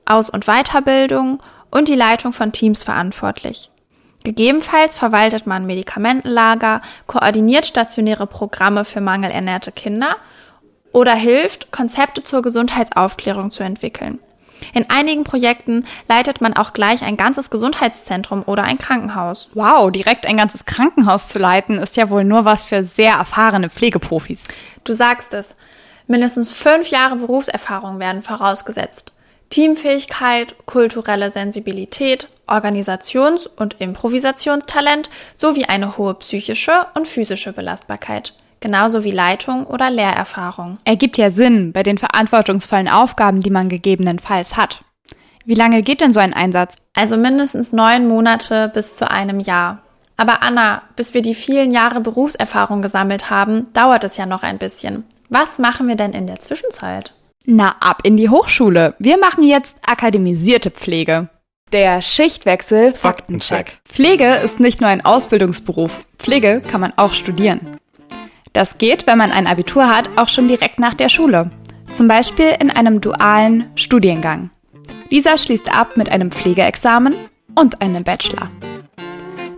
Aus- 0.05 0.31
und 0.31 0.47
Weiterbildung 0.47 1.43
und 1.71 1.89
die 1.89 1.95
Leitung 1.95 2.33
von 2.33 2.53
Teams 2.53 2.83
verantwortlich. 2.83 3.69
Gegebenenfalls 4.25 4.99
verwaltet 4.99 5.47
man 5.47 5.67
Medikamentenlager, 5.67 6.81
koordiniert 7.07 7.67
stationäre 7.67 8.27
Programme 8.27 8.85
für 8.85 9.01
mangelernährte 9.01 9.71
Kinder 9.71 10.17
oder 10.93 11.15
hilft, 11.15 11.71
Konzepte 11.71 12.25
zur 12.25 12.43
Gesundheitsaufklärung 12.43 13.51
zu 13.51 13.63
entwickeln. 13.63 14.19
In 14.73 14.89
einigen 14.91 15.25
Projekten 15.25 15.87
leitet 16.09 16.41
man 16.41 16.55
auch 16.55 16.73
gleich 16.73 17.03
ein 17.03 17.17
ganzes 17.17 17.51
Gesundheitszentrum 17.51 18.43
oder 18.47 18.65
ein 18.65 18.79
Krankenhaus. 18.79 19.51
Wow, 19.55 19.91
direkt 19.91 20.27
ein 20.27 20.37
ganzes 20.37 20.65
Krankenhaus 20.65 21.29
zu 21.29 21.39
leiten, 21.39 21.79
ist 21.79 21.97
ja 21.97 22.11
wohl 22.11 22.25
nur 22.25 22.45
was 22.45 22.65
für 22.65 22.85
sehr 22.85 23.13
erfahrene 23.13 23.71
Pflegeprofis. 23.71 24.49
Du 24.85 24.93
sagst 24.93 25.35
es. 25.35 25.57
Mindestens 26.09 26.53
fünf 26.53 26.91
Jahre 26.91 27.17
Berufserfahrung 27.17 27.99
werden 27.99 28.23
vorausgesetzt. 28.23 29.13
Teamfähigkeit, 29.51 30.55
kulturelle 30.67 31.31
Sensibilität, 31.31 32.29
Organisations- 32.47 33.49
und 33.49 33.81
Improvisationstalent 33.81 35.11
sowie 35.35 35.65
eine 35.65 35.97
hohe 35.97 36.15
psychische 36.15 36.87
und 36.95 37.09
physische 37.09 37.53
Belastbarkeit 37.53 38.35
genauso 38.61 39.05
wie 39.05 39.11
Leitung 39.11 39.65
oder 39.67 39.91
Lehrerfahrung. 39.91 40.79
Ergibt 40.85 41.19
ja 41.19 41.31
Sinn 41.31 41.73
bei 41.73 41.83
den 41.83 41.99
verantwortungsvollen 41.99 42.89
Aufgaben, 42.89 43.41
die 43.41 43.51
man 43.51 43.69
gegebenenfalls 43.69 44.57
hat. 44.57 44.83
Wie 45.45 45.55
lange 45.55 45.83
geht 45.83 46.01
denn 46.01 46.13
so 46.13 46.21
ein 46.21 46.35
Einsatz? 46.35 46.75
Also 46.95 47.17
mindestens 47.17 47.73
neun 47.73 48.09
Monate 48.09 48.71
bis 48.75 48.97
zu 48.97 49.11
einem 49.11 49.39
Jahr. 49.39 49.83
Aber 50.17 50.43
Anna, 50.43 50.83
bis 50.97 51.15
wir 51.15 51.23
die 51.23 51.35
vielen 51.35 51.71
Jahre 51.71 52.01
Berufserfahrung 52.01 52.83
gesammelt 52.83 53.31
haben, 53.31 53.73
dauert 53.73 54.03
es 54.03 54.17
ja 54.17 54.27
noch 54.27 54.43
ein 54.43 54.59
bisschen. 54.59 55.05
Was 55.29 55.59
machen 55.59 55.89
wir 55.89 55.97
denn 55.97 56.13
in 56.13 56.27
der 56.27 56.41
Zwischenzeit? 56.41 57.13
Na, 57.45 57.77
ab 57.81 58.01
in 58.03 58.17
die 58.17 58.29
Hochschule. 58.29 58.95
Wir 58.99 59.19
machen 59.19 59.45
jetzt 59.45 59.77
akademisierte 59.87 60.71
Pflege. 60.71 61.29
Der 61.73 62.01
Schichtwechsel 62.01 62.93
Faktencheck. 62.93 63.79
Pflege 63.85 64.35
ist 64.37 64.61
nicht 64.61 64.81
nur 64.81 64.89
ein 64.89 65.05
Ausbildungsberuf. 65.05 66.01
Pflege 66.19 66.61
kann 66.61 66.81
man 66.81 66.93
auch 66.97 67.13
studieren. 67.13 67.79
Das 68.53 68.79
geht, 68.79 69.07
wenn 69.07 69.19
man 69.19 69.33
ein 69.33 69.47
Abitur 69.47 69.89
hat, 69.89 70.17
auch 70.17 70.29
schon 70.29 70.49
direkt 70.49 70.81
nach 70.81 70.95
der 70.95 71.09
Schule. 71.09 71.51
Zum 71.93 72.09
Beispiel 72.09 72.55
in 72.61 72.71
einem 72.71 73.01
dualen 73.01 73.71
Studiengang. 73.75 74.51
Dieser 75.11 75.39
schließt 75.39 75.73
ab 75.73 75.97
mit 75.97 76.11
einem 76.11 76.31
Pflegeexamen 76.31 77.15
und 77.55 77.81
einem 77.81 78.05
Bachelor. 78.05 78.51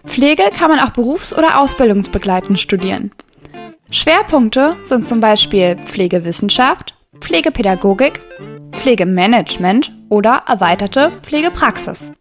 Pflege 0.07 0.51
kann 0.57 0.71
man 0.71 0.81
auch 0.81 0.91
berufs- 0.91 1.37
oder 1.37 1.61
ausbildungsbegleitend 1.61 2.59
studieren. 2.59 3.13
Schwerpunkte 3.91 4.77
sind 4.83 5.09
zum 5.09 5.21
Beispiel 5.21 5.77
Pflegewissenschaft, 5.85 6.95
Pflegepädagogik, 7.21 8.21
Pflegemanagement 8.73 9.93
oder 10.09 10.43
erweiterte 10.47 11.13
Pflegepraxis. 11.23 12.13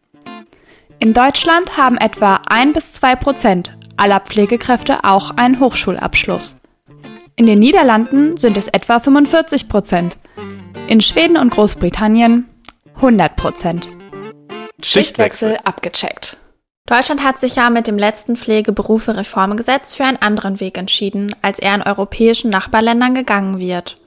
In 1.00 1.14
Deutschland 1.14 1.78
haben 1.78 1.98
etwa 1.98 2.42
1 2.48 2.74
bis 2.74 2.94
2 2.94 3.16
Prozent 3.18 3.78
aller 3.98 4.20
Pflegekräfte 4.20 5.04
auch 5.04 5.32
einen 5.32 5.60
Hochschulabschluss. 5.60 6.58
In 7.36 7.46
den 7.46 7.60
Niederlanden 7.60 8.38
sind 8.38 8.58
es 8.58 8.68
etwa 8.68 9.00
45 9.00 9.70
Prozent. 9.70 10.18
In 10.88 11.01
Schweden 11.01 11.38
und 11.38 11.51
Großbritannien 11.51 12.46
100 12.96 13.36
Prozent. 13.36 13.89
Schichtwechsel 14.82 15.58
abgecheckt. 15.63 16.38
Deutschland 16.88 17.22
hat 17.22 17.38
sich 17.38 17.58
ja 17.58 17.70
mit 17.70 17.86
dem 17.86 17.98
letzten 17.98 18.38
Pflegeberufe-Reformgesetz 18.38 19.96
für 19.96 20.06
einen 20.06 20.22
anderen 20.22 20.62
Weg 20.62 20.77
entschieden, 20.77 21.36
als 21.42 21.60
er 21.60 21.75
in 21.75 21.82
europäischen 21.82 22.50
Nachbarländern 22.50 23.13
gegangen 23.13 23.60
wird. 23.60 23.98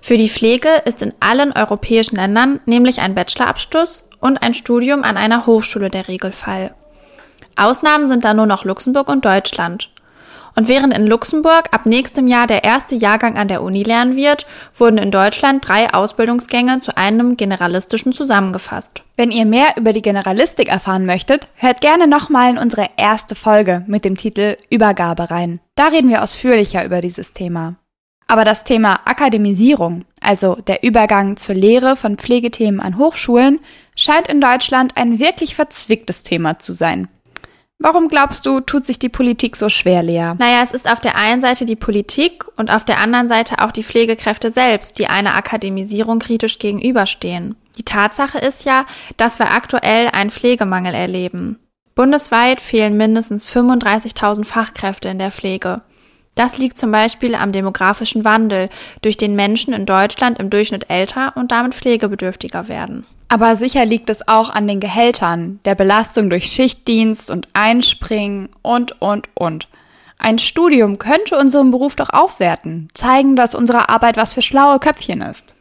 Für 0.00 0.16
die 0.16 0.28
Pflege 0.28 0.68
ist 0.84 1.02
in 1.02 1.12
allen 1.18 1.52
europäischen 1.52 2.16
Ländern 2.16 2.60
nämlich 2.64 3.00
ein 3.00 3.14
Bachelorabschluss 3.14 4.08
und 4.20 4.38
ein 4.38 4.54
Studium 4.54 5.02
an 5.02 5.16
einer 5.16 5.46
Hochschule 5.46 5.90
der 5.90 6.06
Regelfall. 6.06 6.72
Ausnahmen 7.56 8.06
sind 8.06 8.24
da 8.24 8.34
nur 8.34 8.46
noch 8.46 8.64
Luxemburg 8.64 9.08
und 9.08 9.24
Deutschland. 9.24 9.90
Und 10.54 10.68
während 10.68 10.94
in 10.94 11.06
Luxemburg 11.06 11.68
ab 11.72 11.84
nächstem 11.84 12.28
Jahr 12.28 12.46
der 12.46 12.64
erste 12.64 12.94
Jahrgang 12.94 13.36
an 13.36 13.46
der 13.46 13.62
Uni 13.62 13.82
lernen 13.82 14.16
wird, 14.16 14.46
wurden 14.74 14.96
in 14.96 15.10
Deutschland 15.10 15.68
drei 15.68 15.92
Ausbildungsgänge 15.92 16.80
zu 16.80 16.96
einem 16.96 17.36
generalistischen 17.36 18.14
zusammengefasst. 18.14 19.02
Wenn 19.16 19.30
ihr 19.30 19.44
mehr 19.44 19.74
über 19.76 19.92
die 19.92 20.00
Generalistik 20.00 20.68
erfahren 20.68 21.04
möchtet, 21.04 21.46
hört 21.56 21.82
gerne 21.82 22.06
nochmal 22.06 22.50
in 22.50 22.58
unsere 22.58 22.88
erste 22.96 23.34
Folge 23.34 23.84
mit 23.86 24.06
dem 24.06 24.16
Titel 24.16 24.56
Übergabe 24.70 25.30
rein. 25.30 25.60
Da 25.74 25.88
reden 25.88 26.08
wir 26.08 26.22
ausführlicher 26.22 26.86
über 26.86 27.02
dieses 27.02 27.34
Thema. 27.34 27.74
Aber 28.26 28.44
das 28.44 28.64
Thema 28.64 29.00
Akademisierung, 29.04 30.04
also 30.20 30.56
der 30.56 30.82
Übergang 30.82 31.36
zur 31.36 31.54
Lehre 31.54 31.96
von 31.96 32.16
Pflegethemen 32.16 32.80
an 32.80 32.98
Hochschulen, 32.98 33.60
scheint 33.94 34.26
in 34.26 34.40
Deutschland 34.40 34.96
ein 34.96 35.18
wirklich 35.18 35.54
verzwicktes 35.54 36.22
Thema 36.22 36.58
zu 36.58 36.72
sein. 36.72 37.08
Warum 37.78 38.08
glaubst 38.08 38.46
du, 38.46 38.60
tut 38.60 38.86
sich 38.86 38.98
die 38.98 39.10
Politik 39.10 39.54
so 39.54 39.68
schwer, 39.68 40.02
Lea? 40.02 40.32
Naja, 40.38 40.62
es 40.62 40.72
ist 40.72 40.90
auf 40.90 41.00
der 41.00 41.14
einen 41.14 41.40
Seite 41.40 41.66
die 41.66 41.76
Politik 41.76 42.44
und 42.56 42.70
auf 42.70 42.84
der 42.84 42.98
anderen 42.98 43.28
Seite 43.28 43.58
auch 43.58 43.70
die 43.70 43.82
Pflegekräfte 43.82 44.50
selbst, 44.50 44.98
die 44.98 45.08
einer 45.08 45.34
Akademisierung 45.34 46.18
kritisch 46.18 46.58
gegenüberstehen. 46.58 47.54
Die 47.76 47.84
Tatsache 47.84 48.38
ist 48.38 48.64
ja, 48.64 48.86
dass 49.18 49.38
wir 49.38 49.50
aktuell 49.50 50.08
einen 50.08 50.30
Pflegemangel 50.30 50.94
erleben. 50.94 51.58
Bundesweit 51.94 52.60
fehlen 52.60 52.96
mindestens 52.96 53.46
35.000 53.46 54.44
Fachkräfte 54.44 55.08
in 55.08 55.18
der 55.18 55.30
Pflege. 55.30 55.82
Das 56.34 56.58
liegt 56.58 56.76
zum 56.76 56.90
Beispiel 56.90 57.34
am 57.34 57.52
demografischen 57.52 58.24
Wandel, 58.24 58.68
durch 59.00 59.16
den 59.16 59.34
Menschen 59.34 59.72
in 59.72 59.86
Deutschland 59.86 60.38
im 60.38 60.50
Durchschnitt 60.50 60.90
älter 60.90 61.34
und 61.36 61.52
damit 61.52 61.74
pflegebedürftiger 61.74 62.68
werden. 62.68 63.06
Aber 63.28 63.56
sicher 63.56 63.84
liegt 63.84 64.08
es 64.08 64.28
auch 64.28 64.50
an 64.50 64.68
den 64.68 64.80
Gehältern, 64.80 65.58
der 65.64 65.74
Belastung 65.74 66.30
durch 66.30 66.46
Schichtdienst 66.46 67.30
und 67.30 67.48
Einspringen 67.54 68.50
und, 68.62 69.00
und, 69.00 69.28
und. 69.34 69.68
Ein 70.18 70.38
Studium 70.38 70.98
könnte 70.98 71.36
unseren 71.36 71.70
Beruf 71.70 71.96
doch 71.96 72.10
aufwerten, 72.10 72.88
zeigen, 72.94 73.36
dass 73.36 73.54
unsere 73.54 73.88
Arbeit 73.88 74.16
was 74.16 74.32
für 74.32 74.42
schlaue 74.42 74.78
Köpfchen 74.78 75.20
ist. 75.20 75.54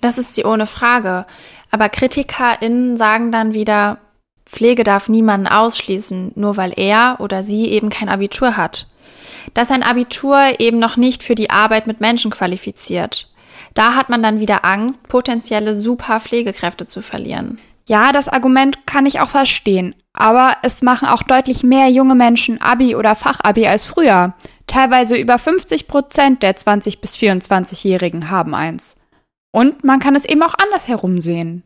Das 0.00 0.18
ist 0.18 0.34
sie 0.34 0.44
ohne 0.44 0.66
Frage. 0.66 1.26
Aber 1.70 1.88
KritikerInnen 1.88 2.96
sagen 2.96 3.30
dann 3.30 3.54
wieder, 3.54 3.98
Pflege 4.46 4.82
darf 4.82 5.08
niemanden 5.08 5.46
ausschließen, 5.46 6.32
nur 6.34 6.56
weil 6.56 6.72
er 6.76 7.16
oder 7.20 7.42
sie 7.42 7.66
eben 7.66 7.88
kein 7.88 8.08
Abitur 8.08 8.56
hat. 8.56 8.88
Dass 9.54 9.70
ein 9.70 9.84
Abitur 9.84 10.58
eben 10.58 10.78
noch 10.78 10.96
nicht 10.96 11.22
für 11.22 11.36
die 11.36 11.50
Arbeit 11.50 11.86
mit 11.86 12.00
Menschen 12.00 12.30
qualifiziert. 12.30 13.28
Da 13.74 13.94
hat 13.94 14.08
man 14.08 14.22
dann 14.22 14.40
wieder 14.40 14.64
Angst, 14.64 15.02
potenzielle 15.08 15.74
super 15.74 16.20
Pflegekräfte 16.20 16.86
zu 16.86 17.02
verlieren. 17.02 17.58
Ja, 17.88 18.12
das 18.12 18.28
Argument 18.28 18.86
kann 18.86 19.06
ich 19.06 19.20
auch 19.20 19.30
verstehen. 19.30 19.94
Aber 20.12 20.56
es 20.62 20.82
machen 20.82 21.08
auch 21.08 21.22
deutlich 21.22 21.62
mehr 21.62 21.88
junge 21.88 22.14
Menschen 22.14 22.60
Abi 22.60 22.94
oder 22.94 23.14
Fachabi 23.14 23.66
als 23.66 23.84
früher. 23.84 24.34
Teilweise 24.66 25.16
über 25.16 25.38
50 25.38 25.88
Prozent 25.88 26.42
der 26.42 26.56
20- 26.56 27.00
bis 27.00 27.16
24-Jährigen 27.16 28.30
haben 28.30 28.54
eins. 28.54 28.96
Und 29.52 29.82
man 29.84 29.98
kann 29.98 30.14
es 30.14 30.24
eben 30.24 30.42
auch 30.42 30.54
andersherum 30.54 31.20
sehen. 31.20 31.64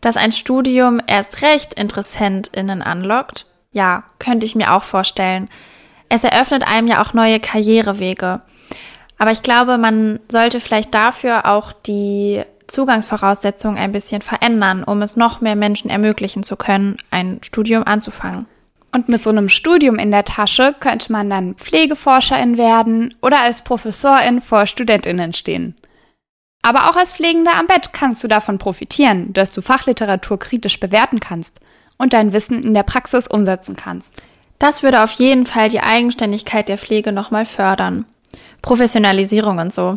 Dass 0.00 0.16
ein 0.16 0.32
Studium 0.32 1.00
erst 1.06 1.42
recht 1.42 1.74
InteressentInnen 1.74 2.82
anlockt? 2.82 3.46
Ja, 3.72 4.04
könnte 4.18 4.46
ich 4.46 4.54
mir 4.54 4.72
auch 4.72 4.82
vorstellen. 4.82 5.48
Es 6.08 6.24
eröffnet 6.24 6.62
einem 6.66 6.86
ja 6.86 7.02
auch 7.02 7.12
neue 7.12 7.40
Karrierewege. 7.40 8.42
Aber 9.18 9.32
ich 9.32 9.42
glaube, 9.42 9.78
man 9.78 10.20
sollte 10.28 10.60
vielleicht 10.60 10.94
dafür 10.94 11.46
auch 11.46 11.72
die 11.72 12.42
Zugangsvoraussetzungen 12.68 13.78
ein 13.78 13.92
bisschen 13.92 14.22
verändern, 14.22 14.84
um 14.84 15.02
es 15.02 15.16
noch 15.16 15.40
mehr 15.40 15.56
Menschen 15.56 15.90
ermöglichen 15.90 16.42
zu 16.42 16.56
können, 16.56 16.96
ein 17.10 17.40
Studium 17.42 17.84
anzufangen. 17.84 18.46
Und 18.92 19.08
mit 19.08 19.22
so 19.22 19.30
einem 19.30 19.48
Studium 19.48 19.96
in 19.98 20.10
der 20.10 20.24
Tasche 20.24 20.74
könnte 20.78 21.12
man 21.12 21.28
dann 21.28 21.54
Pflegeforscherin 21.54 22.56
werden 22.56 23.14
oder 23.20 23.40
als 23.40 23.62
Professorin 23.62 24.40
vor 24.40 24.66
Studentinnen 24.66 25.34
stehen. 25.34 25.74
Aber 26.62 26.88
auch 26.88 26.96
als 26.96 27.12
Pflegender 27.12 27.54
am 27.54 27.66
Bett 27.66 27.92
kannst 27.92 28.24
du 28.24 28.28
davon 28.28 28.58
profitieren, 28.58 29.32
dass 29.32 29.52
du 29.52 29.62
Fachliteratur 29.62 30.38
kritisch 30.38 30.80
bewerten 30.80 31.20
kannst 31.20 31.60
und 31.98 32.12
dein 32.12 32.32
Wissen 32.32 32.62
in 32.62 32.74
der 32.74 32.82
Praxis 32.82 33.26
umsetzen 33.26 33.76
kannst. 33.76 34.12
Das 34.58 34.82
würde 34.82 35.02
auf 35.02 35.12
jeden 35.12 35.46
Fall 35.46 35.68
die 35.68 35.80
Eigenständigkeit 35.80 36.68
der 36.68 36.78
Pflege 36.78 37.12
nochmal 37.12 37.46
fördern. 37.46 38.06
Professionalisierung 38.62 39.58
und 39.58 39.72
so. 39.72 39.94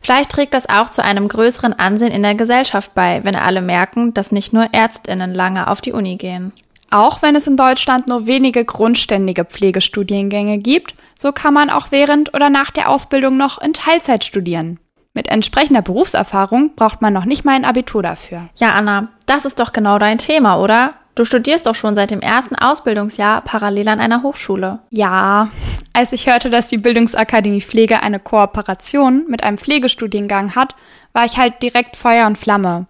Vielleicht 0.00 0.30
trägt 0.30 0.54
das 0.54 0.68
auch 0.68 0.90
zu 0.90 1.02
einem 1.02 1.28
größeren 1.28 1.72
Ansehen 1.72 2.10
in 2.12 2.22
der 2.22 2.34
Gesellschaft 2.34 2.94
bei, 2.94 3.24
wenn 3.24 3.36
alle 3.36 3.62
merken, 3.62 4.12
dass 4.14 4.32
nicht 4.32 4.52
nur 4.52 4.68
Ärztinnen 4.72 5.34
lange 5.34 5.68
auf 5.68 5.80
die 5.80 5.92
Uni 5.92 6.16
gehen. 6.16 6.52
Auch 6.90 7.22
wenn 7.22 7.36
es 7.36 7.46
in 7.46 7.56
Deutschland 7.56 8.08
nur 8.08 8.26
wenige 8.26 8.64
grundständige 8.64 9.44
Pflegestudiengänge 9.44 10.58
gibt, 10.58 10.94
so 11.16 11.32
kann 11.32 11.54
man 11.54 11.70
auch 11.70 11.86
während 11.90 12.34
oder 12.34 12.50
nach 12.50 12.70
der 12.70 12.90
Ausbildung 12.90 13.36
noch 13.36 13.60
in 13.62 13.72
Teilzeit 13.72 14.24
studieren. 14.24 14.78
Mit 15.14 15.28
entsprechender 15.28 15.82
Berufserfahrung 15.82 16.74
braucht 16.74 17.00
man 17.00 17.12
noch 17.12 17.24
nicht 17.24 17.44
mal 17.44 17.54
ein 17.54 17.64
Abitur 17.64 18.02
dafür. 18.02 18.48
Ja, 18.56 18.72
Anna, 18.72 19.08
das 19.26 19.44
ist 19.44 19.60
doch 19.60 19.72
genau 19.72 19.98
dein 19.98 20.18
Thema, 20.18 20.58
oder? 20.58 20.92
Du 21.14 21.26
studierst 21.26 21.66
doch 21.66 21.74
schon 21.74 21.94
seit 21.94 22.10
dem 22.10 22.20
ersten 22.20 22.56
Ausbildungsjahr 22.56 23.42
parallel 23.42 23.88
an 23.88 24.00
einer 24.00 24.22
Hochschule. 24.22 24.78
Ja, 24.90 25.48
als 25.92 26.12
ich 26.12 26.26
hörte, 26.26 26.48
dass 26.48 26.68
die 26.68 26.78
Bildungsakademie 26.78 27.60
Pflege 27.60 28.02
eine 28.02 28.18
Kooperation 28.18 29.26
mit 29.28 29.42
einem 29.42 29.58
Pflegestudiengang 29.58 30.54
hat, 30.54 30.74
war 31.12 31.26
ich 31.26 31.36
halt 31.36 31.62
direkt 31.62 31.96
Feuer 31.96 32.26
und 32.26 32.38
Flamme. 32.38 32.86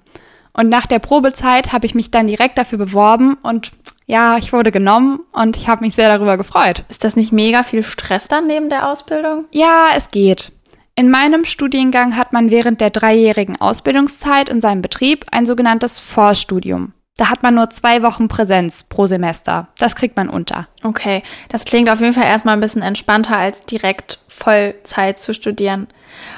Und 0.52 0.68
nach 0.68 0.86
der 0.86 1.00
Probezeit 1.00 1.72
habe 1.72 1.86
ich 1.86 1.94
mich 1.94 2.10
dann 2.10 2.28
direkt 2.28 2.58
dafür 2.58 2.78
beworben 2.78 3.38
und 3.42 3.72
ja, 4.06 4.36
ich 4.36 4.52
wurde 4.52 4.70
genommen 4.70 5.20
und 5.32 5.56
ich 5.56 5.68
habe 5.68 5.84
mich 5.84 5.94
sehr 5.94 6.08
darüber 6.08 6.36
gefreut. 6.36 6.84
Ist 6.90 7.02
das 7.02 7.16
nicht 7.16 7.32
mega 7.32 7.62
viel 7.62 7.82
Stress 7.82 8.28
dann 8.28 8.46
neben 8.46 8.68
der 8.68 8.88
Ausbildung? 8.88 9.46
Ja, 9.50 9.88
es 9.96 10.10
geht. 10.10 10.52
In 10.94 11.10
meinem 11.10 11.44
Studiengang 11.44 12.16
hat 12.16 12.32
man 12.32 12.50
während 12.50 12.80
der 12.80 12.90
dreijährigen 12.90 13.60
Ausbildungszeit 13.60 14.48
in 14.48 14.60
seinem 14.60 14.82
Betrieb 14.82 15.24
ein 15.32 15.46
sogenanntes 15.46 15.98
Vorstudium. 15.98 16.92
Da 17.22 17.30
hat 17.30 17.44
man 17.44 17.54
nur 17.54 17.70
zwei 17.70 18.02
Wochen 18.02 18.26
Präsenz 18.26 18.82
pro 18.82 19.06
Semester. 19.06 19.68
Das 19.78 19.94
kriegt 19.94 20.16
man 20.16 20.28
unter. 20.28 20.66
Okay, 20.82 21.22
das 21.50 21.64
klingt 21.64 21.88
auf 21.88 22.00
jeden 22.00 22.14
Fall 22.14 22.24
erstmal 22.24 22.56
ein 22.56 22.60
bisschen 22.60 22.82
entspannter, 22.82 23.36
als 23.36 23.60
direkt 23.60 24.18
Vollzeit 24.26 25.20
zu 25.20 25.32
studieren. 25.32 25.86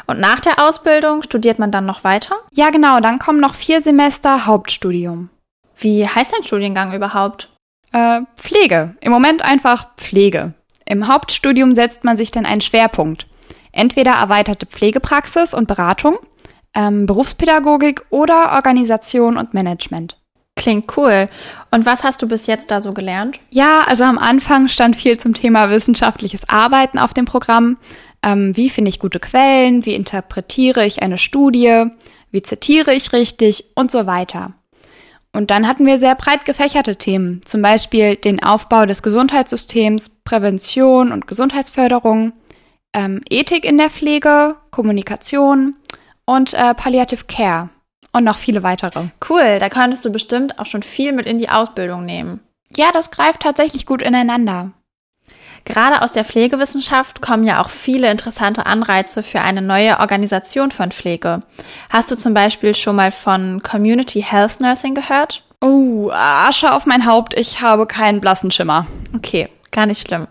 Und 0.06 0.20
nach 0.20 0.40
der 0.40 0.58
Ausbildung 0.58 1.22
studiert 1.22 1.58
man 1.58 1.70
dann 1.70 1.86
noch 1.86 2.04
weiter? 2.04 2.36
Ja, 2.52 2.68
genau. 2.68 3.00
Dann 3.00 3.18
kommen 3.18 3.40
noch 3.40 3.54
vier 3.54 3.80
Semester 3.80 4.44
Hauptstudium. 4.44 5.30
Wie 5.74 6.06
heißt 6.06 6.34
dein 6.34 6.44
Studiengang 6.44 6.92
überhaupt? 6.92 7.46
Äh, 7.92 8.20
Pflege. 8.36 8.94
Im 9.00 9.10
Moment 9.10 9.40
einfach 9.40 9.86
Pflege. 9.96 10.52
Im 10.84 11.08
Hauptstudium 11.08 11.74
setzt 11.74 12.04
man 12.04 12.18
sich 12.18 12.30
dann 12.30 12.44
einen 12.44 12.60
Schwerpunkt. 12.60 13.26
Entweder 13.72 14.12
erweiterte 14.12 14.66
Pflegepraxis 14.66 15.54
und 15.54 15.66
Beratung, 15.66 16.18
ähm, 16.74 17.06
Berufspädagogik 17.06 18.04
oder 18.10 18.52
Organisation 18.52 19.38
und 19.38 19.54
Management. 19.54 20.18
Klingt 20.56 20.96
cool. 20.96 21.28
Und 21.70 21.84
was 21.84 22.04
hast 22.04 22.22
du 22.22 22.28
bis 22.28 22.46
jetzt 22.46 22.70
da 22.70 22.80
so 22.80 22.92
gelernt? 22.92 23.40
Ja, 23.50 23.82
also 23.86 24.04
am 24.04 24.18
Anfang 24.18 24.68
stand 24.68 24.94
viel 24.94 25.18
zum 25.18 25.34
Thema 25.34 25.70
wissenschaftliches 25.70 26.48
Arbeiten 26.48 26.98
auf 26.98 27.12
dem 27.12 27.24
Programm. 27.24 27.76
Ähm, 28.22 28.56
wie 28.56 28.70
finde 28.70 28.88
ich 28.88 29.00
gute 29.00 29.18
Quellen? 29.18 29.84
Wie 29.84 29.94
interpretiere 29.94 30.86
ich 30.86 31.02
eine 31.02 31.18
Studie? 31.18 31.86
Wie 32.30 32.42
zitiere 32.42 32.94
ich 32.94 33.12
richtig? 33.12 33.64
Und 33.74 33.90
so 33.90 34.06
weiter. 34.06 34.54
Und 35.32 35.50
dann 35.50 35.66
hatten 35.66 35.84
wir 35.84 35.98
sehr 35.98 36.14
breit 36.14 36.44
gefächerte 36.44 36.94
Themen, 36.94 37.40
zum 37.44 37.60
Beispiel 37.60 38.14
den 38.14 38.40
Aufbau 38.40 38.86
des 38.86 39.02
Gesundheitssystems, 39.02 40.10
Prävention 40.22 41.10
und 41.10 41.26
Gesundheitsförderung, 41.26 42.32
ähm, 42.92 43.20
Ethik 43.28 43.64
in 43.64 43.76
der 43.76 43.90
Pflege, 43.90 44.54
Kommunikation 44.70 45.74
und 46.24 46.54
äh, 46.54 46.72
Palliative 46.74 47.24
Care 47.26 47.70
und 48.14 48.24
noch 48.24 48.36
viele 48.36 48.62
weitere. 48.62 49.08
Cool, 49.28 49.58
da 49.58 49.68
könntest 49.68 50.04
du 50.04 50.10
bestimmt 50.10 50.58
auch 50.58 50.66
schon 50.66 50.82
viel 50.82 51.12
mit 51.12 51.26
in 51.26 51.38
die 51.38 51.50
Ausbildung 51.50 52.06
nehmen. 52.06 52.40
Ja, 52.76 52.90
das 52.92 53.10
greift 53.10 53.42
tatsächlich 53.42 53.84
gut 53.84 54.00
ineinander. 54.00 54.70
Gerade 55.64 56.02
aus 56.02 56.12
der 56.12 56.24
Pflegewissenschaft 56.24 57.22
kommen 57.22 57.44
ja 57.44 57.62
auch 57.62 57.70
viele 57.70 58.10
interessante 58.10 58.66
Anreize 58.66 59.22
für 59.22 59.40
eine 59.40 59.62
neue 59.62 59.98
Organisation 59.98 60.70
von 60.70 60.90
Pflege. 60.90 61.40
Hast 61.88 62.10
du 62.10 62.16
zum 62.16 62.34
Beispiel 62.34 62.74
schon 62.74 62.96
mal 62.96 63.12
von 63.12 63.62
Community 63.62 64.22
Health 64.22 64.60
Nursing 64.60 64.94
gehört? 64.94 65.42
Oh, 65.60 66.10
Asche 66.12 66.72
auf 66.72 66.84
mein 66.84 67.06
Haupt, 67.06 67.34
ich 67.34 67.62
habe 67.62 67.86
keinen 67.86 68.20
blassen 68.20 68.50
Schimmer. 68.50 68.86
Okay, 69.16 69.48
gar 69.70 69.86
nicht 69.86 70.06
schlimm. 70.06 70.26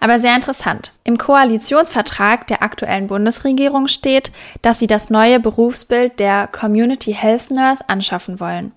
Aber 0.00 0.20
sehr 0.20 0.34
interessant. 0.34 0.92
Im 1.04 1.18
Koalitionsvertrag 1.18 2.46
der 2.46 2.62
aktuellen 2.62 3.08
Bundesregierung 3.08 3.88
steht, 3.88 4.30
dass 4.62 4.78
sie 4.78 4.86
das 4.86 5.10
neue 5.10 5.40
Berufsbild 5.40 6.20
der 6.20 6.46
Community 6.46 7.12
Health 7.12 7.50
Nurse 7.50 7.84
anschaffen 7.88 8.38
wollen. 8.40 8.72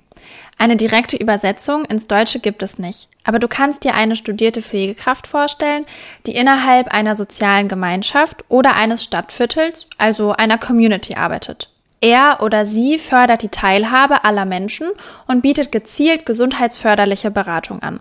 Eine 0.58 0.76
direkte 0.76 1.18
Übersetzung 1.18 1.86
ins 1.86 2.06
Deutsche 2.08 2.40
gibt 2.40 2.62
es 2.62 2.78
nicht, 2.78 3.08
aber 3.24 3.40
du 3.40 3.48
kannst 3.48 3.84
dir 3.84 3.96
eine 3.96 4.16
studierte 4.16 4.62
Pflegekraft 4.62 5.28
vorstellen, 5.28 5.86
die 6.28 6.36
innerhalb 6.36 6.90
einer 6.90 7.16
sozialen 7.16 7.68
Gemeinschaft 7.68 8.46
oder 8.48 8.76
eines 8.76 9.04
Stadtviertels, 9.04 9.88
also 9.98 10.34
einer 10.34 10.60
Community 10.60 11.16
arbeitet. 11.16 11.70
Er 12.00 12.40
oder 12.42 12.66
sie 12.66 12.98
fördert 12.98 13.44
die 13.44 13.50
Teilhabe 13.50 14.24
aller 14.24 14.46
Menschen 14.46 14.90
und 15.28 15.42
bietet 15.42 15.72
gezielt 15.72 16.26
gesundheitsförderliche 16.26 17.32
Beratung 17.32 17.82
an. 17.82 18.00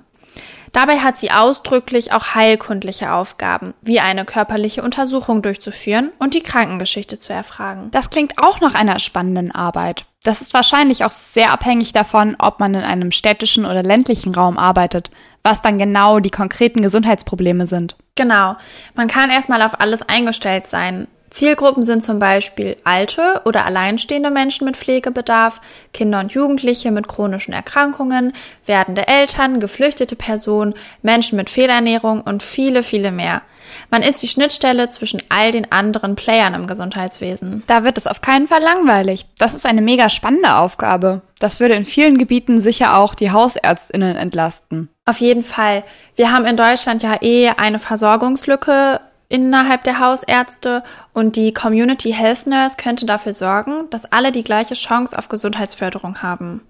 Dabei 0.72 0.98
hat 0.98 1.18
sie 1.18 1.30
ausdrücklich 1.30 2.12
auch 2.12 2.34
heilkundliche 2.34 3.12
Aufgaben, 3.12 3.74
wie 3.82 4.00
eine 4.00 4.24
körperliche 4.24 4.82
Untersuchung 4.82 5.42
durchzuführen 5.42 6.10
und 6.18 6.34
die 6.34 6.42
Krankengeschichte 6.42 7.18
zu 7.18 7.32
erfragen. 7.32 7.90
Das 7.90 8.10
klingt 8.10 8.34
auch 8.38 8.60
nach 8.60 8.74
einer 8.74 8.98
spannenden 8.98 9.52
Arbeit. 9.52 10.06
Das 10.22 10.42
ist 10.42 10.52
wahrscheinlich 10.52 11.04
auch 11.04 11.10
sehr 11.10 11.50
abhängig 11.50 11.92
davon, 11.92 12.36
ob 12.38 12.60
man 12.60 12.74
in 12.74 12.82
einem 12.82 13.10
städtischen 13.10 13.64
oder 13.64 13.82
ländlichen 13.82 14.34
Raum 14.34 14.58
arbeitet, 14.58 15.10
was 15.42 15.62
dann 15.62 15.78
genau 15.78 16.20
die 16.20 16.30
konkreten 16.30 16.82
Gesundheitsprobleme 16.82 17.66
sind. 17.66 17.96
Genau. 18.16 18.56
Man 18.94 19.08
kann 19.08 19.30
erstmal 19.30 19.62
auf 19.62 19.80
alles 19.80 20.02
eingestellt 20.02 20.68
sein. 20.68 21.08
Zielgruppen 21.30 21.84
sind 21.84 22.02
zum 22.02 22.18
Beispiel 22.18 22.76
alte 22.82 23.42
oder 23.44 23.64
alleinstehende 23.64 24.30
Menschen 24.30 24.64
mit 24.64 24.76
Pflegebedarf, 24.76 25.60
Kinder 25.94 26.18
und 26.18 26.32
Jugendliche 26.32 26.90
mit 26.90 27.06
chronischen 27.06 27.54
Erkrankungen, 27.54 28.32
werdende 28.66 29.06
Eltern, 29.06 29.60
geflüchtete 29.60 30.16
Personen, 30.16 30.74
Menschen 31.02 31.36
mit 31.36 31.48
Fehlernährung 31.48 32.20
und 32.22 32.42
viele, 32.42 32.82
viele 32.82 33.12
mehr. 33.12 33.42
Man 33.90 34.02
ist 34.02 34.22
die 34.22 34.26
Schnittstelle 34.26 34.88
zwischen 34.88 35.22
all 35.28 35.52
den 35.52 35.70
anderen 35.70 36.16
Playern 36.16 36.54
im 36.54 36.66
Gesundheitswesen. 36.66 37.62
Da 37.68 37.84
wird 37.84 37.96
es 37.96 38.08
auf 38.08 38.20
keinen 38.20 38.48
Fall 38.48 38.62
langweilig. 38.62 39.26
Das 39.38 39.54
ist 39.54 39.66
eine 39.66 39.82
mega 39.82 40.10
spannende 40.10 40.56
Aufgabe. 40.56 41.22
Das 41.38 41.60
würde 41.60 41.74
in 41.74 41.84
vielen 41.84 42.18
Gebieten 42.18 42.60
sicher 42.60 42.98
auch 42.98 43.14
die 43.14 43.30
Hausärztinnen 43.30 44.16
entlasten. 44.16 44.88
Auf 45.06 45.20
jeden 45.20 45.44
Fall. 45.44 45.84
Wir 46.16 46.32
haben 46.32 46.44
in 46.44 46.56
Deutschland 46.56 47.02
ja 47.04 47.22
eh 47.22 47.50
eine 47.50 47.78
Versorgungslücke 47.78 49.00
innerhalb 49.30 49.84
der 49.84 50.00
Hausärzte 50.00 50.82
und 51.14 51.36
die 51.36 51.54
Community 51.54 52.12
Health 52.12 52.46
Nurse 52.46 52.76
könnte 52.76 53.06
dafür 53.06 53.32
sorgen, 53.32 53.88
dass 53.88 54.12
alle 54.12 54.32
die 54.32 54.44
gleiche 54.44 54.74
Chance 54.74 55.16
auf 55.16 55.28
Gesundheitsförderung 55.28 56.22
haben. 56.22 56.60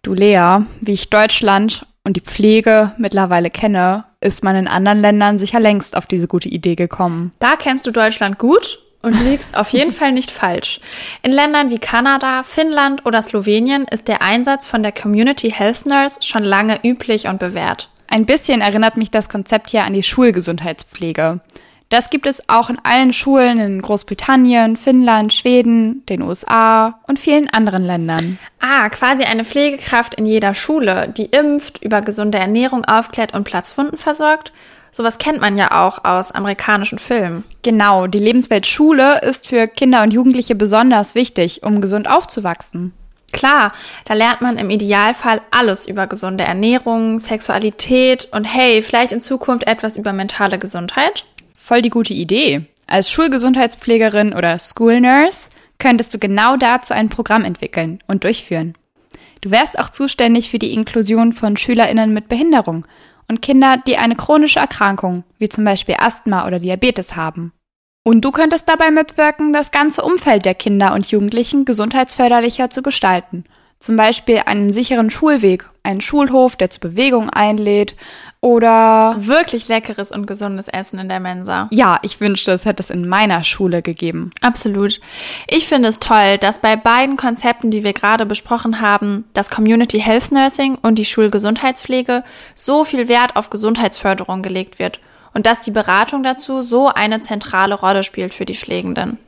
Du 0.00 0.14
Lea, 0.14 0.60
wie 0.80 0.92
ich 0.92 1.10
Deutschland 1.10 1.86
und 2.04 2.16
die 2.16 2.22
Pflege 2.22 2.92
mittlerweile 2.96 3.50
kenne, 3.50 4.04
ist 4.20 4.42
man 4.42 4.56
in 4.56 4.68
anderen 4.68 5.00
Ländern 5.00 5.38
sicher 5.38 5.60
längst 5.60 5.96
auf 5.96 6.06
diese 6.06 6.28
gute 6.28 6.48
Idee 6.48 6.74
gekommen. 6.74 7.32
Da 7.38 7.56
kennst 7.56 7.86
du 7.86 7.90
Deutschland 7.90 8.38
gut 8.38 8.80
und 9.02 9.20
liegst 9.24 9.56
auf 9.56 9.70
jeden 9.70 9.92
Fall 9.92 10.12
nicht 10.12 10.30
falsch. 10.30 10.80
In 11.22 11.32
Ländern 11.32 11.70
wie 11.70 11.78
Kanada, 11.78 12.42
Finnland 12.42 13.04
oder 13.04 13.20
Slowenien 13.22 13.84
ist 13.90 14.08
der 14.08 14.22
Einsatz 14.22 14.66
von 14.66 14.82
der 14.82 14.92
Community 14.92 15.50
Health 15.50 15.86
Nurse 15.86 16.22
schon 16.22 16.44
lange 16.44 16.80
üblich 16.84 17.26
und 17.26 17.38
bewährt. 17.38 17.88
Ein 18.08 18.26
bisschen 18.26 18.60
erinnert 18.60 18.96
mich 18.96 19.10
das 19.10 19.28
Konzept 19.28 19.70
hier 19.70 19.84
an 19.84 19.94
die 19.94 20.02
Schulgesundheitspflege. 20.02 21.40
Das 21.92 22.08
gibt 22.08 22.24
es 22.24 22.48
auch 22.48 22.70
in 22.70 22.78
allen 22.84 23.12
Schulen 23.12 23.58
in 23.58 23.82
Großbritannien, 23.82 24.78
Finnland, 24.78 25.30
Schweden, 25.30 26.06
den 26.06 26.22
USA 26.22 26.98
und 27.06 27.18
vielen 27.18 27.50
anderen 27.50 27.84
Ländern. 27.84 28.38
Ah, 28.60 28.88
quasi 28.88 29.24
eine 29.24 29.44
Pflegekraft 29.44 30.14
in 30.14 30.24
jeder 30.24 30.54
Schule, 30.54 31.12
die 31.14 31.26
impft, 31.26 31.84
über 31.84 32.00
gesunde 32.00 32.38
Ernährung 32.38 32.86
aufklärt 32.86 33.34
und 33.34 33.44
Platzwunden 33.44 33.98
versorgt. 33.98 34.54
Sowas 34.90 35.18
kennt 35.18 35.42
man 35.42 35.58
ja 35.58 35.84
auch 35.84 36.02
aus 36.02 36.32
amerikanischen 36.32 36.98
Filmen. 36.98 37.44
Genau, 37.60 38.06
die 38.06 38.20
Lebenswelt 38.20 38.66
Schule 38.66 39.20
ist 39.20 39.48
für 39.48 39.68
Kinder 39.68 40.02
und 40.02 40.14
Jugendliche 40.14 40.54
besonders 40.54 41.14
wichtig, 41.14 41.62
um 41.62 41.82
gesund 41.82 42.08
aufzuwachsen. 42.08 42.94
Klar, 43.32 43.72
da 44.04 44.14
lernt 44.14 44.40
man 44.40 44.58
im 44.58 44.70
Idealfall 44.70 45.40
alles 45.50 45.86
über 45.86 46.06
gesunde 46.06 46.44
Ernährung, 46.44 47.18
Sexualität 47.18 48.28
und 48.30 48.44
hey, 48.44 48.80
vielleicht 48.80 49.12
in 49.12 49.20
Zukunft 49.20 49.66
etwas 49.66 49.96
über 49.96 50.12
mentale 50.14 50.58
Gesundheit. 50.58 51.24
Voll 51.62 51.80
die 51.80 51.90
gute 51.90 52.12
Idee. 52.12 52.66
Als 52.88 53.08
Schulgesundheitspflegerin 53.12 54.34
oder 54.34 54.58
School 54.58 55.00
Nurse 55.00 55.48
könntest 55.78 56.12
du 56.12 56.18
genau 56.18 56.56
dazu 56.56 56.92
ein 56.92 57.08
Programm 57.08 57.44
entwickeln 57.44 58.02
und 58.08 58.24
durchführen. 58.24 58.74
Du 59.42 59.52
wärst 59.52 59.78
auch 59.78 59.88
zuständig 59.88 60.50
für 60.50 60.58
die 60.58 60.74
Inklusion 60.74 61.32
von 61.32 61.56
SchülerInnen 61.56 62.12
mit 62.12 62.28
Behinderung 62.28 62.84
und 63.28 63.42
Kinder, 63.42 63.76
die 63.86 63.96
eine 63.96 64.16
chronische 64.16 64.58
Erkrankung, 64.58 65.22
wie 65.38 65.48
zum 65.48 65.64
Beispiel 65.64 65.94
Asthma 66.00 66.48
oder 66.48 66.58
Diabetes 66.58 67.14
haben. 67.14 67.52
Und 68.02 68.22
du 68.22 68.32
könntest 68.32 68.68
dabei 68.68 68.90
mitwirken, 68.90 69.52
das 69.52 69.70
ganze 69.70 70.02
Umfeld 70.02 70.44
der 70.44 70.56
Kinder 70.56 70.92
und 70.94 71.12
Jugendlichen 71.12 71.64
gesundheitsförderlicher 71.64 72.70
zu 72.70 72.82
gestalten. 72.82 73.44
Zum 73.78 73.96
Beispiel 73.96 74.42
einen 74.46 74.72
sicheren 74.72 75.10
Schulweg, 75.10 75.70
einen 75.82 76.00
Schulhof, 76.00 76.56
der 76.56 76.70
zur 76.70 76.80
Bewegung 76.80 77.30
einlädt 77.30 77.94
oder 78.40 79.16
wirklich 79.18 79.68
leckeres 79.68 80.10
und 80.10 80.26
gesundes 80.26 80.68
Essen 80.68 80.98
in 80.98 81.08
der 81.08 81.20
Mensa. 81.20 81.68
Ja, 81.70 81.98
ich 82.02 82.20
wünschte, 82.20 82.52
es 82.52 82.64
hätte 82.64 82.82
es 82.82 82.90
in 82.90 83.08
meiner 83.08 83.44
Schule 83.44 83.82
gegeben. 83.82 84.30
Absolut. 84.40 85.00
Ich 85.48 85.68
finde 85.68 85.88
es 85.88 86.00
toll, 86.00 86.38
dass 86.38 86.60
bei 86.60 86.76
beiden 86.76 87.16
Konzepten, 87.16 87.70
die 87.70 87.84
wir 87.84 87.92
gerade 87.92 88.26
besprochen 88.26 88.80
haben, 88.80 89.24
das 89.32 89.50
Community 89.50 90.00
Health 90.00 90.32
Nursing 90.32 90.76
und 90.82 90.96
die 90.96 91.04
Schulgesundheitspflege, 91.04 92.24
so 92.54 92.84
viel 92.84 93.08
Wert 93.08 93.36
auf 93.36 93.50
Gesundheitsförderung 93.50 94.42
gelegt 94.42 94.78
wird 94.78 95.00
und 95.34 95.46
dass 95.46 95.60
die 95.60 95.70
Beratung 95.70 96.22
dazu 96.22 96.62
so 96.62 96.88
eine 96.88 97.20
zentrale 97.20 97.74
Rolle 97.74 98.02
spielt 98.02 98.34
für 98.34 98.44
die 98.44 98.56
Pflegenden. 98.56 99.18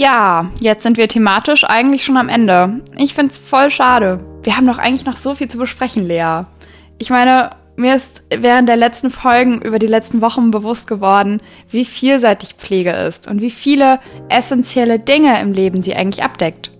Ja, 0.00 0.50
jetzt 0.60 0.82
sind 0.82 0.96
wir 0.96 1.08
thematisch 1.08 1.64
eigentlich 1.64 2.06
schon 2.06 2.16
am 2.16 2.30
Ende. 2.30 2.80
Ich 2.96 3.12
find's 3.12 3.36
voll 3.36 3.68
schade. 3.68 4.24
Wir 4.42 4.56
haben 4.56 4.66
doch 4.66 4.78
eigentlich 4.78 5.04
noch 5.04 5.18
so 5.18 5.34
viel 5.34 5.48
zu 5.48 5.58
besprechen, 5.58 6.08
Lea. 6.08 6.44
Ich 6.96 7.10
meine, 7.10 7.50
mir 7.76 7.96
ist 7.96 8.22
während 8.30 8.66
der 8.66 8.78
letzten 8.78 9.10
Folgen 9.10 9.60
über 9.60 9.78
die 9.78 9.86
letzten 9.86 10.22
Wochen 10.22 10.50
bewusst 10.50 10.86
geworden, 10.86 11.42
wie 11.68 11.84
vielseitig 11.84 12.54
Pflege 12.54 12.92
ist 12.92 13.28
und 13.28 13.42
wie 13.42 13.50
viele 13.50 14.00
essentielle 14.30 14.98
Dinge 14.98 15.38
im 15.38 15.52
Leben 15.52 15.82
sie 15.82 15.94
eigentlich 15.94 16.24
abdeckt. 16.24 16.70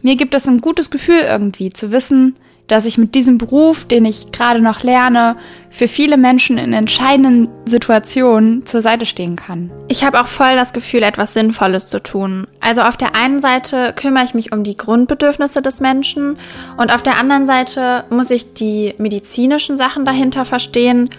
Mir 0.00 0.16
gibt 0.16 0.34
es 0.34 0.48
ein 0.48 0.62
gutes 0.62 0.88
Gefühl 0.88 1.20
irgendwie 1.20 1.70
zu 1.70 1.92
wissen, 1.92 2.34
dass 2.66 2.86
ich 2.86 2.96
mit 2.96 3.14
diesem 3.14 3.38
Beruf, 3.38 3.86
den 3.86 4.04
ich 4.04 4.32
gerade 4.32 4.60
noch 4.60 4.82
lerne, 4.82 5.36
für 5.70 5.88
viele 5.88 6.16
Menschen 6.16 6.56
in 6.56 6.72
entscheidenden 6.72 7.48
Situationen 7.66 8.64
zur 8.64 8.80
Seite 8.80 9.06
stehen 9.06 9.36
kann. 9.36 9.70
Ich 9.88 10.04
habe 10.04 10.20
auch 10.20 10.26
voll 10.26 10.54
das 10.56 10.72
Gefühl, 10.72 11.02
etwas 11.02 11.34
Sinnvolles 11.34 11.86
zu 11.88 12.02
tun. 12.02 12.46
Also 12.60 12.82
auf 12.82 12.96
der 12.96 13.14
einen 13.14 13.40
Seite 13.40 13.92
kümmere 13.94 14.24
ich 14.24 14.34
mich 14.34 14.52
um 14.52 14.64
die 14.64 14.76
Grundbedürfnisse 14.76 15.62
des 15.62 15.80
Menschen 15.80 16.36
und 16.76 16.90
auf 16.90 17.02
der 17.02 17.18
anderen 17.18 17.46
Seite 17.46 18.04
muss 18.10 18.30
ich 18.30 18.54
die 18.54 18.94
medizinischen 18.98 19.76
Sachen 19.76 20.04
dahinter 20.04 20.44
verstehen. 20.44 21.10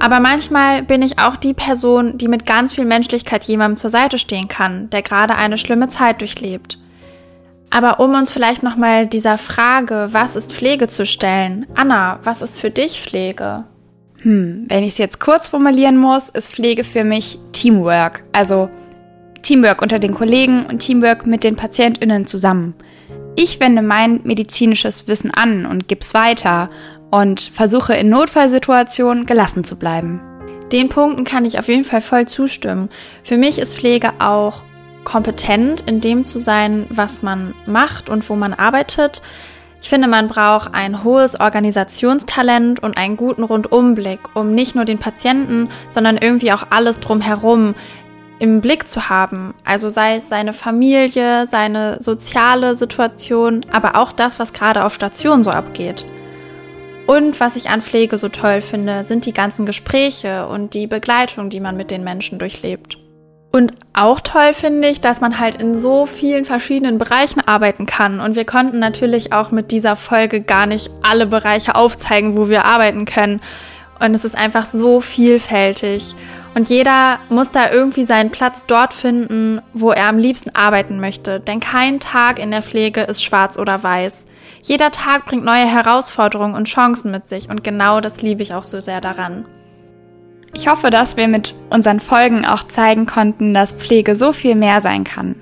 Aber 0.00 0.20
manchmal 0.20 0.82
bin 0.82 1.02
ich 1.02 1.18
auch 1.18 1.36
die 1.36 1.54
Person, 1.54 2.18
die 2.18 2.28
mit 2.28 2.46
ganz 2.46 2.74
viel 2.74 2.84
Menschlichkeit 2.84 3.44
jemandem 3.44 3.76
zur 3.76 3.90
Seite 3.90 4.18
stehen 4.18 4.48
kann, 4.48 4.90
der 4.90 5.02
gerade 5.02 5.36
eine 5.36 5.56
schlimme 5.56 5.88
Zeit 5.88 6.20
durchlebt. 6.20 6.78
Aber 7.70 8.00
um 8.00 8.14
uns 8.14 8.30
vielleicht 8.30 8.62
nochmal 8.62 9.06
dieser 9.06 9.36
Frage, 9.38 10.08
was 10.12 10.36
ist 10.36 10.52
Pflege 10.52 10.88
zu 10.88 11.06
stellen, 11.06 11.66
Anna, 11.74 12.20
was 12.22 12.40
ist 12.40 12.60
für 12.60 12.70
dich 12.70 13.00
Pflege? 13.00 13.64
Hm, 14.18 14.66
wenn 14.68 14.84
ich 14.84 14.90
es 14.90 14.98
jetzt 14.98 15.20
kurz 15.20 15.48
formulieren 15.48 15.98
muss, 15.98 16.28
ist 16.28 16.52
Pflege 16.52 16.84
für 16.84 17.04
mich 17.04 17.38
Teamwork. 17.52 18.24
Also 18.32 18.70
Teamwork 19.42 19.82
unter 19.82 19.98
den 19.98 20.14
Kollegen 20.14 20.66
und 20.66 20.78
Teamwork 20.78 21.26
mit 21.26 21.44
den 21.44 21.56
PatientInnen 21.56 22.26
zusammen. 22.26 22.74
Ich 23.36 23.60
wende 23.60 23.82
mein 23.82 24.20
medizinisches 24.24 25.08
Wissen 25.08 25.32
an 25.32 25.66
und 25.66 25.88
gib's 25.88 26.14
weiter 26.14 26.70
und 27.10 27.40
versuche 27.40 27.94
in 27.94 28.08
Notfallsituationen 28.08 29.24
gelassen 29.26 29.64
zu 29.64 29.76
bleiben. 29.76 30.20
Den 30.72 30.88
Punkten 30.88 31.24
kann 31.24 31.44
ich 31.44 31.58
auf 31.58 31.68
jeden 31.68 31.84
Fall 31.84 32.00
voll 32.00 32.26
zustimmen. 32.26 32.88
Für 33.22 33.36
mich 33.36 33.58
ist 33.58 33.76
Pflege 33.76 34.12
auch 34.18 34.62
kompetent 35.04 35.82
in 35.82 36.00
dem 36.00 36.24
zu 36.24 36.38
sein, 36.38 36.86
was 36.90 37.22
man 37.22 37.54
macht 37.66 38.08
und 38.08 38.28
wo 38.28 38.34
man 38.34 38.54
arbeitet. 38.54 39.22
Ich 39.80 39.90
finde, 39.90 40.08
man 40.08 40.28
braucht 40.28 40.72
ein 40.72 41.04
hohes 41.04 41.38
Organisationstalent 41.38 42.82
und 42.82 42.96
einen 42.96 43.18
guten 43.18 43.42
Rundumblick, 43.42 44.20
um 44.34 44.54
nicht 44.54 44.74
nur 44.74 44.86
den 44.86 44.98
Patienten, 44.98 45.68
sondern 45.90 46.16
irgendwie 46.16 46.52
auch 46.52 46.68
alles 46.70 47.00
drumherum 47.00 47.74
im 48.38 48.60
Blick 48.60 48.88
zu 48.88 49.08
haben. 49.10 49.54
Also 49.64 49.90
sei 49.90 50.16
es 50.16 50.28
seine 50.28 50.52
Familie, 50.52 51.46
seine 51.46 52.00
soziale 52.00 52.74
Situation, 52.74 53.66
aber 53.70 53.96
auch 53.96 54.12
das, 54.12 54.38
was 54.38 54.52
gerade 54.52 54.84
auf 54.84 54.94
Station 54.94 55.44
so 55.44 55.50
abgeht. 55.50 56.04
Und 57.06 57.38
was 57.38 57.54
ich 57.54 57.68
an 57.68 57.82
Pflege 57.82 58.16
so 58.16 58.30
toll 58.30 58.62
finde, 58.62 59.04
sind 59.04 59.26
die 59.26 59.34
ganzen 59.34 59.66
Gespräche 59.66 60.46
und 60.46 60.72
die 60.72 60.86
Begleitung, 60.86 61.50
die 61.50 61.60
man 61.60 61.76
mit 61.76 61.90
den 61.90 62.02
Menschen 62.02 62.38
durchlebt. 62.38 63.03
Und 63.54 63.72
auch 63.92 64.20
toll 64.20 64.52
finde 64.52 64.88
ich, 64.88 65.00
dass 65.00 65.20
man 65.20 65.38
halt 65.38 65.62
in 65.62 65.78
so 65.78 66.06
vielen 66.06 66.44
verschiedenen 66.44 66.98
Bereichen 66.98 67.38
arbeiten 67.38 67.86
kann. 67.86 68.18
Und 68.18 68.34
wir 68.34 68.44
konnten 68.44 68.80
natürlich 68.80 69.32
auch 69.32 69.52
mit 69.52 69.70
dieser 69.70 69.94
Folge 69.94 70.40
gar 70.40 70.66
nicht 70.66 70.90
alle 71.04 71.24
Bereiche 71.24 71.76
aufzeigen, 71.76 72.36
wo 72.36 72.48
wir 72.48 72.64
arbeiten 72.64 73.04
können. 73.04 73.40
Und 74.00 74.12
es 74.12 74.24
ist 74.24 74.36
einfach 74.36 74.64
so 74.64 75.00
vielfältig. 75.00 76.16
Und 76.56 76.68
jeder 76.68 77.20
muss 77.28 77.52
da 77.52 77.70
irgendwie 77.70 78.02
seinen 78.02 78.30
Platz 78.30 78.64
dort 78.66 78.92
finden, 78.92 79.62
wo 79.72 79.92
er 79.92 80.08
am 80.08 80.18
liebsten 80.18 80.50
arbeiten 80.56 80.98
möchte. 80.98 81.38
Denn 81.38 81.60
kein 81.60 82.00
Tag 82.00 82.40
in 82.40 82.50
der 82.50 82.62
Pflege 82.62 83.02
ist 83.02 83.22
schwarz 83.22 83.56
oder 83.56 83.80
weiß. 83.80 84.26
Jeder 84.64 84.90
Tag 84.90 85.26
bringt 85.26 85.44
neue 85.44 85.66
Herausforderungen 85.66 86.56
und 86.56 86.66
Chancen 86.66 87.12
mit 87.12 87.28
sich. 87.28 87.48
Und 87.48 87.62
genau 87.62 88.00
das 88.00 88.20
liebe 88.20 88.42
ich 88.42 88.52
auch 88.52 88.64
so 88.64 88.80
sehr 88.80 89.00
daran. 89.00 89.46
Ich 90.56 90.68
hoffe, 90.68 90.90
dass 90.90 91.16
wir 91.16 91.26
mit 91.26 91.54
unseren 91.70 91.98
Folgen 92.00 92.46
auch 92.46 92.62
zeigen 92.64 93.06
konnten, 93.06 93.52
dass 93.54 93.72
Pflege 93.72 94.14
so 94.14 94.32
viel 94.32 94.54
mehr 94.54 94.80
sein 94.80 95.04
kann. 95.04 95.34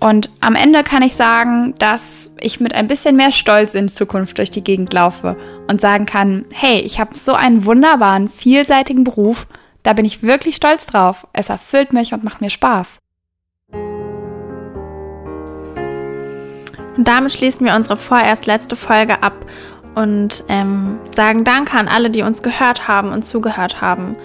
Und 0.00 0.28
am 0.40 0.56
Ende 0.56 0.82
kann 0.82 1.02
ich 1.02 1.16
sagen, 1.16 1.74
dass 1.78 2.30
ich 2.40 2.60
mit 2.60 2.74
ein 2.74 2.88
bisschen 2.88 3.16
mehr 3.16 3.32
Stolz 3.32 3.74
in 3.74 3.88
Zukunft 3.88 4.38
durch 4.38 4.50
die 4.50 4.64
Gegend 4.64 4.92
laufe 4.92 5.36
und 5.68 5.80
sagen 5.80 6.04
kann, 6.04 6.44
hey, 6.52 6.80
ich 6.80 7.00
habe 7.00 7.14
so 7.14 7.32
einen 7.32 7.64
wunderbaren, 7.64 8.28
vielseitigen 8.28 9.04
Beruf, 9.04 9.46
da 9.84 9.92
bin 9.92 10.04
ich 10.04 10.22
wirklich 10.22 10.56
stolz 10.56 10.86
drauf. 10.86 11.26
Es 11.32 11.48
erfüllt 11.48 11.92
mich 11.92 12.12
und 12.12 12.24
macht 12.24 12.40
mir 12.40 12.50
Spaß. 12.50 12.98
Und 16.96 17.06
damit 17.08 17.32
schließen 17.32 17.64
wir 17.64 17.74
unsere 17.74 17.96
vorerst 17.96 18.46
letzte 18.46 18.74
Folge 18.74 19.22
ab 19.22 19.46
und 19.94 20.44
ähm, 20.48 20.98
sagen 21.10 21.44
Danke 21.44 21.78
an 21.78 21.88
alle, 21.88 22.10
die 22.10 22.22
uns 22.22 22.42
gehört 22.42 22.88
haben 22.88 23.12
und 23.12 23.24
zugehört 23.24 23.80
haben. 23.80 24.16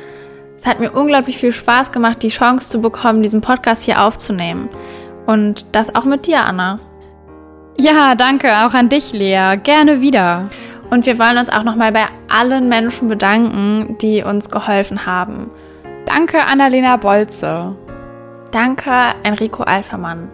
Es 0.62 0.68
hat 0.68 0.80
mir 0.80 0.92
unglaublich 0.92 1.40
viel 1.40 1.52
Spaß 1.52 1.92
gemacht, 1.92 2.22
die 2.22 2.28
Chance 2.28 2.70
zu 2.70 2.82
bekommen, 2.82 3.24
diesen 3.24 3.42
Podcast 3.42 3.82
hier 3.82 4.00
aufzunehmen. 4.04 4.70
Und 5.26 5.76
das 5.76 5.96
auch 5.96 6.06
mit 6.06 6.28
dir, 6.28 6.42
Anna. 6.42 6.78
Ja, 7.80 8.14
danke 8.14 8.48
auch 8.48 8.76
an 8.76 8.88
dich, 8.88 9.12
Lea. 9.12 9.56
Gerne 9.64 10.02
wieder. 10.02 10.50
Und 10.92 11.08
wir 11.08 11.18
wollen 11.18 11.40
uns 11.40 11.50
auch 11.50 11.64
nochmal 11.64 11.92
bei 11.92 12.06
allen 12.30 12.70
Menschen 12.70 13.08
bedanken, 13.08 13.98
die 14.04 14.22
uns 14.22 14.52
geholfen 14.52 15.08
haben. 15.08 15.50
Danke, 16.06 16.44
Annalena 16.44 16.98
Bolze. 16.98 17.76
Danke, 18.52 18.92
Enrico 19.24 19.64
Alfermann. 19.64 20.30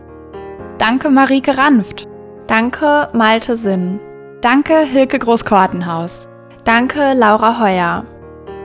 Danke, 0.78 1.10
Marike 1.10 1.58
Ranft. 1.58 2.06
Danke, 2.48 3.08
Malte 3.14 3.56
Sinn. 3.56 4.02
Danke, 4.42 4.80
Hilke 4.80 5.20
Großkortenhaus. 5.20 6.28
Danke, 6.66 7.14
Laura 7.16 7.62
Heuer. 7.62 8.04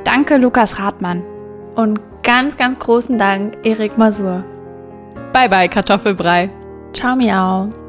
Danke, 0.03 0.39
Lukas 0.39 0.81
Rathmann. 0.81 1.23
Und 1.75 2.01
ganz, 2.23 2.57
ganz 2.57 2.79
großen 2.79 3.19
Dank, 3.19 3.57
Erik 3.65 3.99
Masur. 3.99 4.45
Bye 5.33 5.49
bye, 5.49 5.69
Kartoffelbrei. 5.69 6.51
Ciao, 6.93 7.17
miau. 7.17 7.82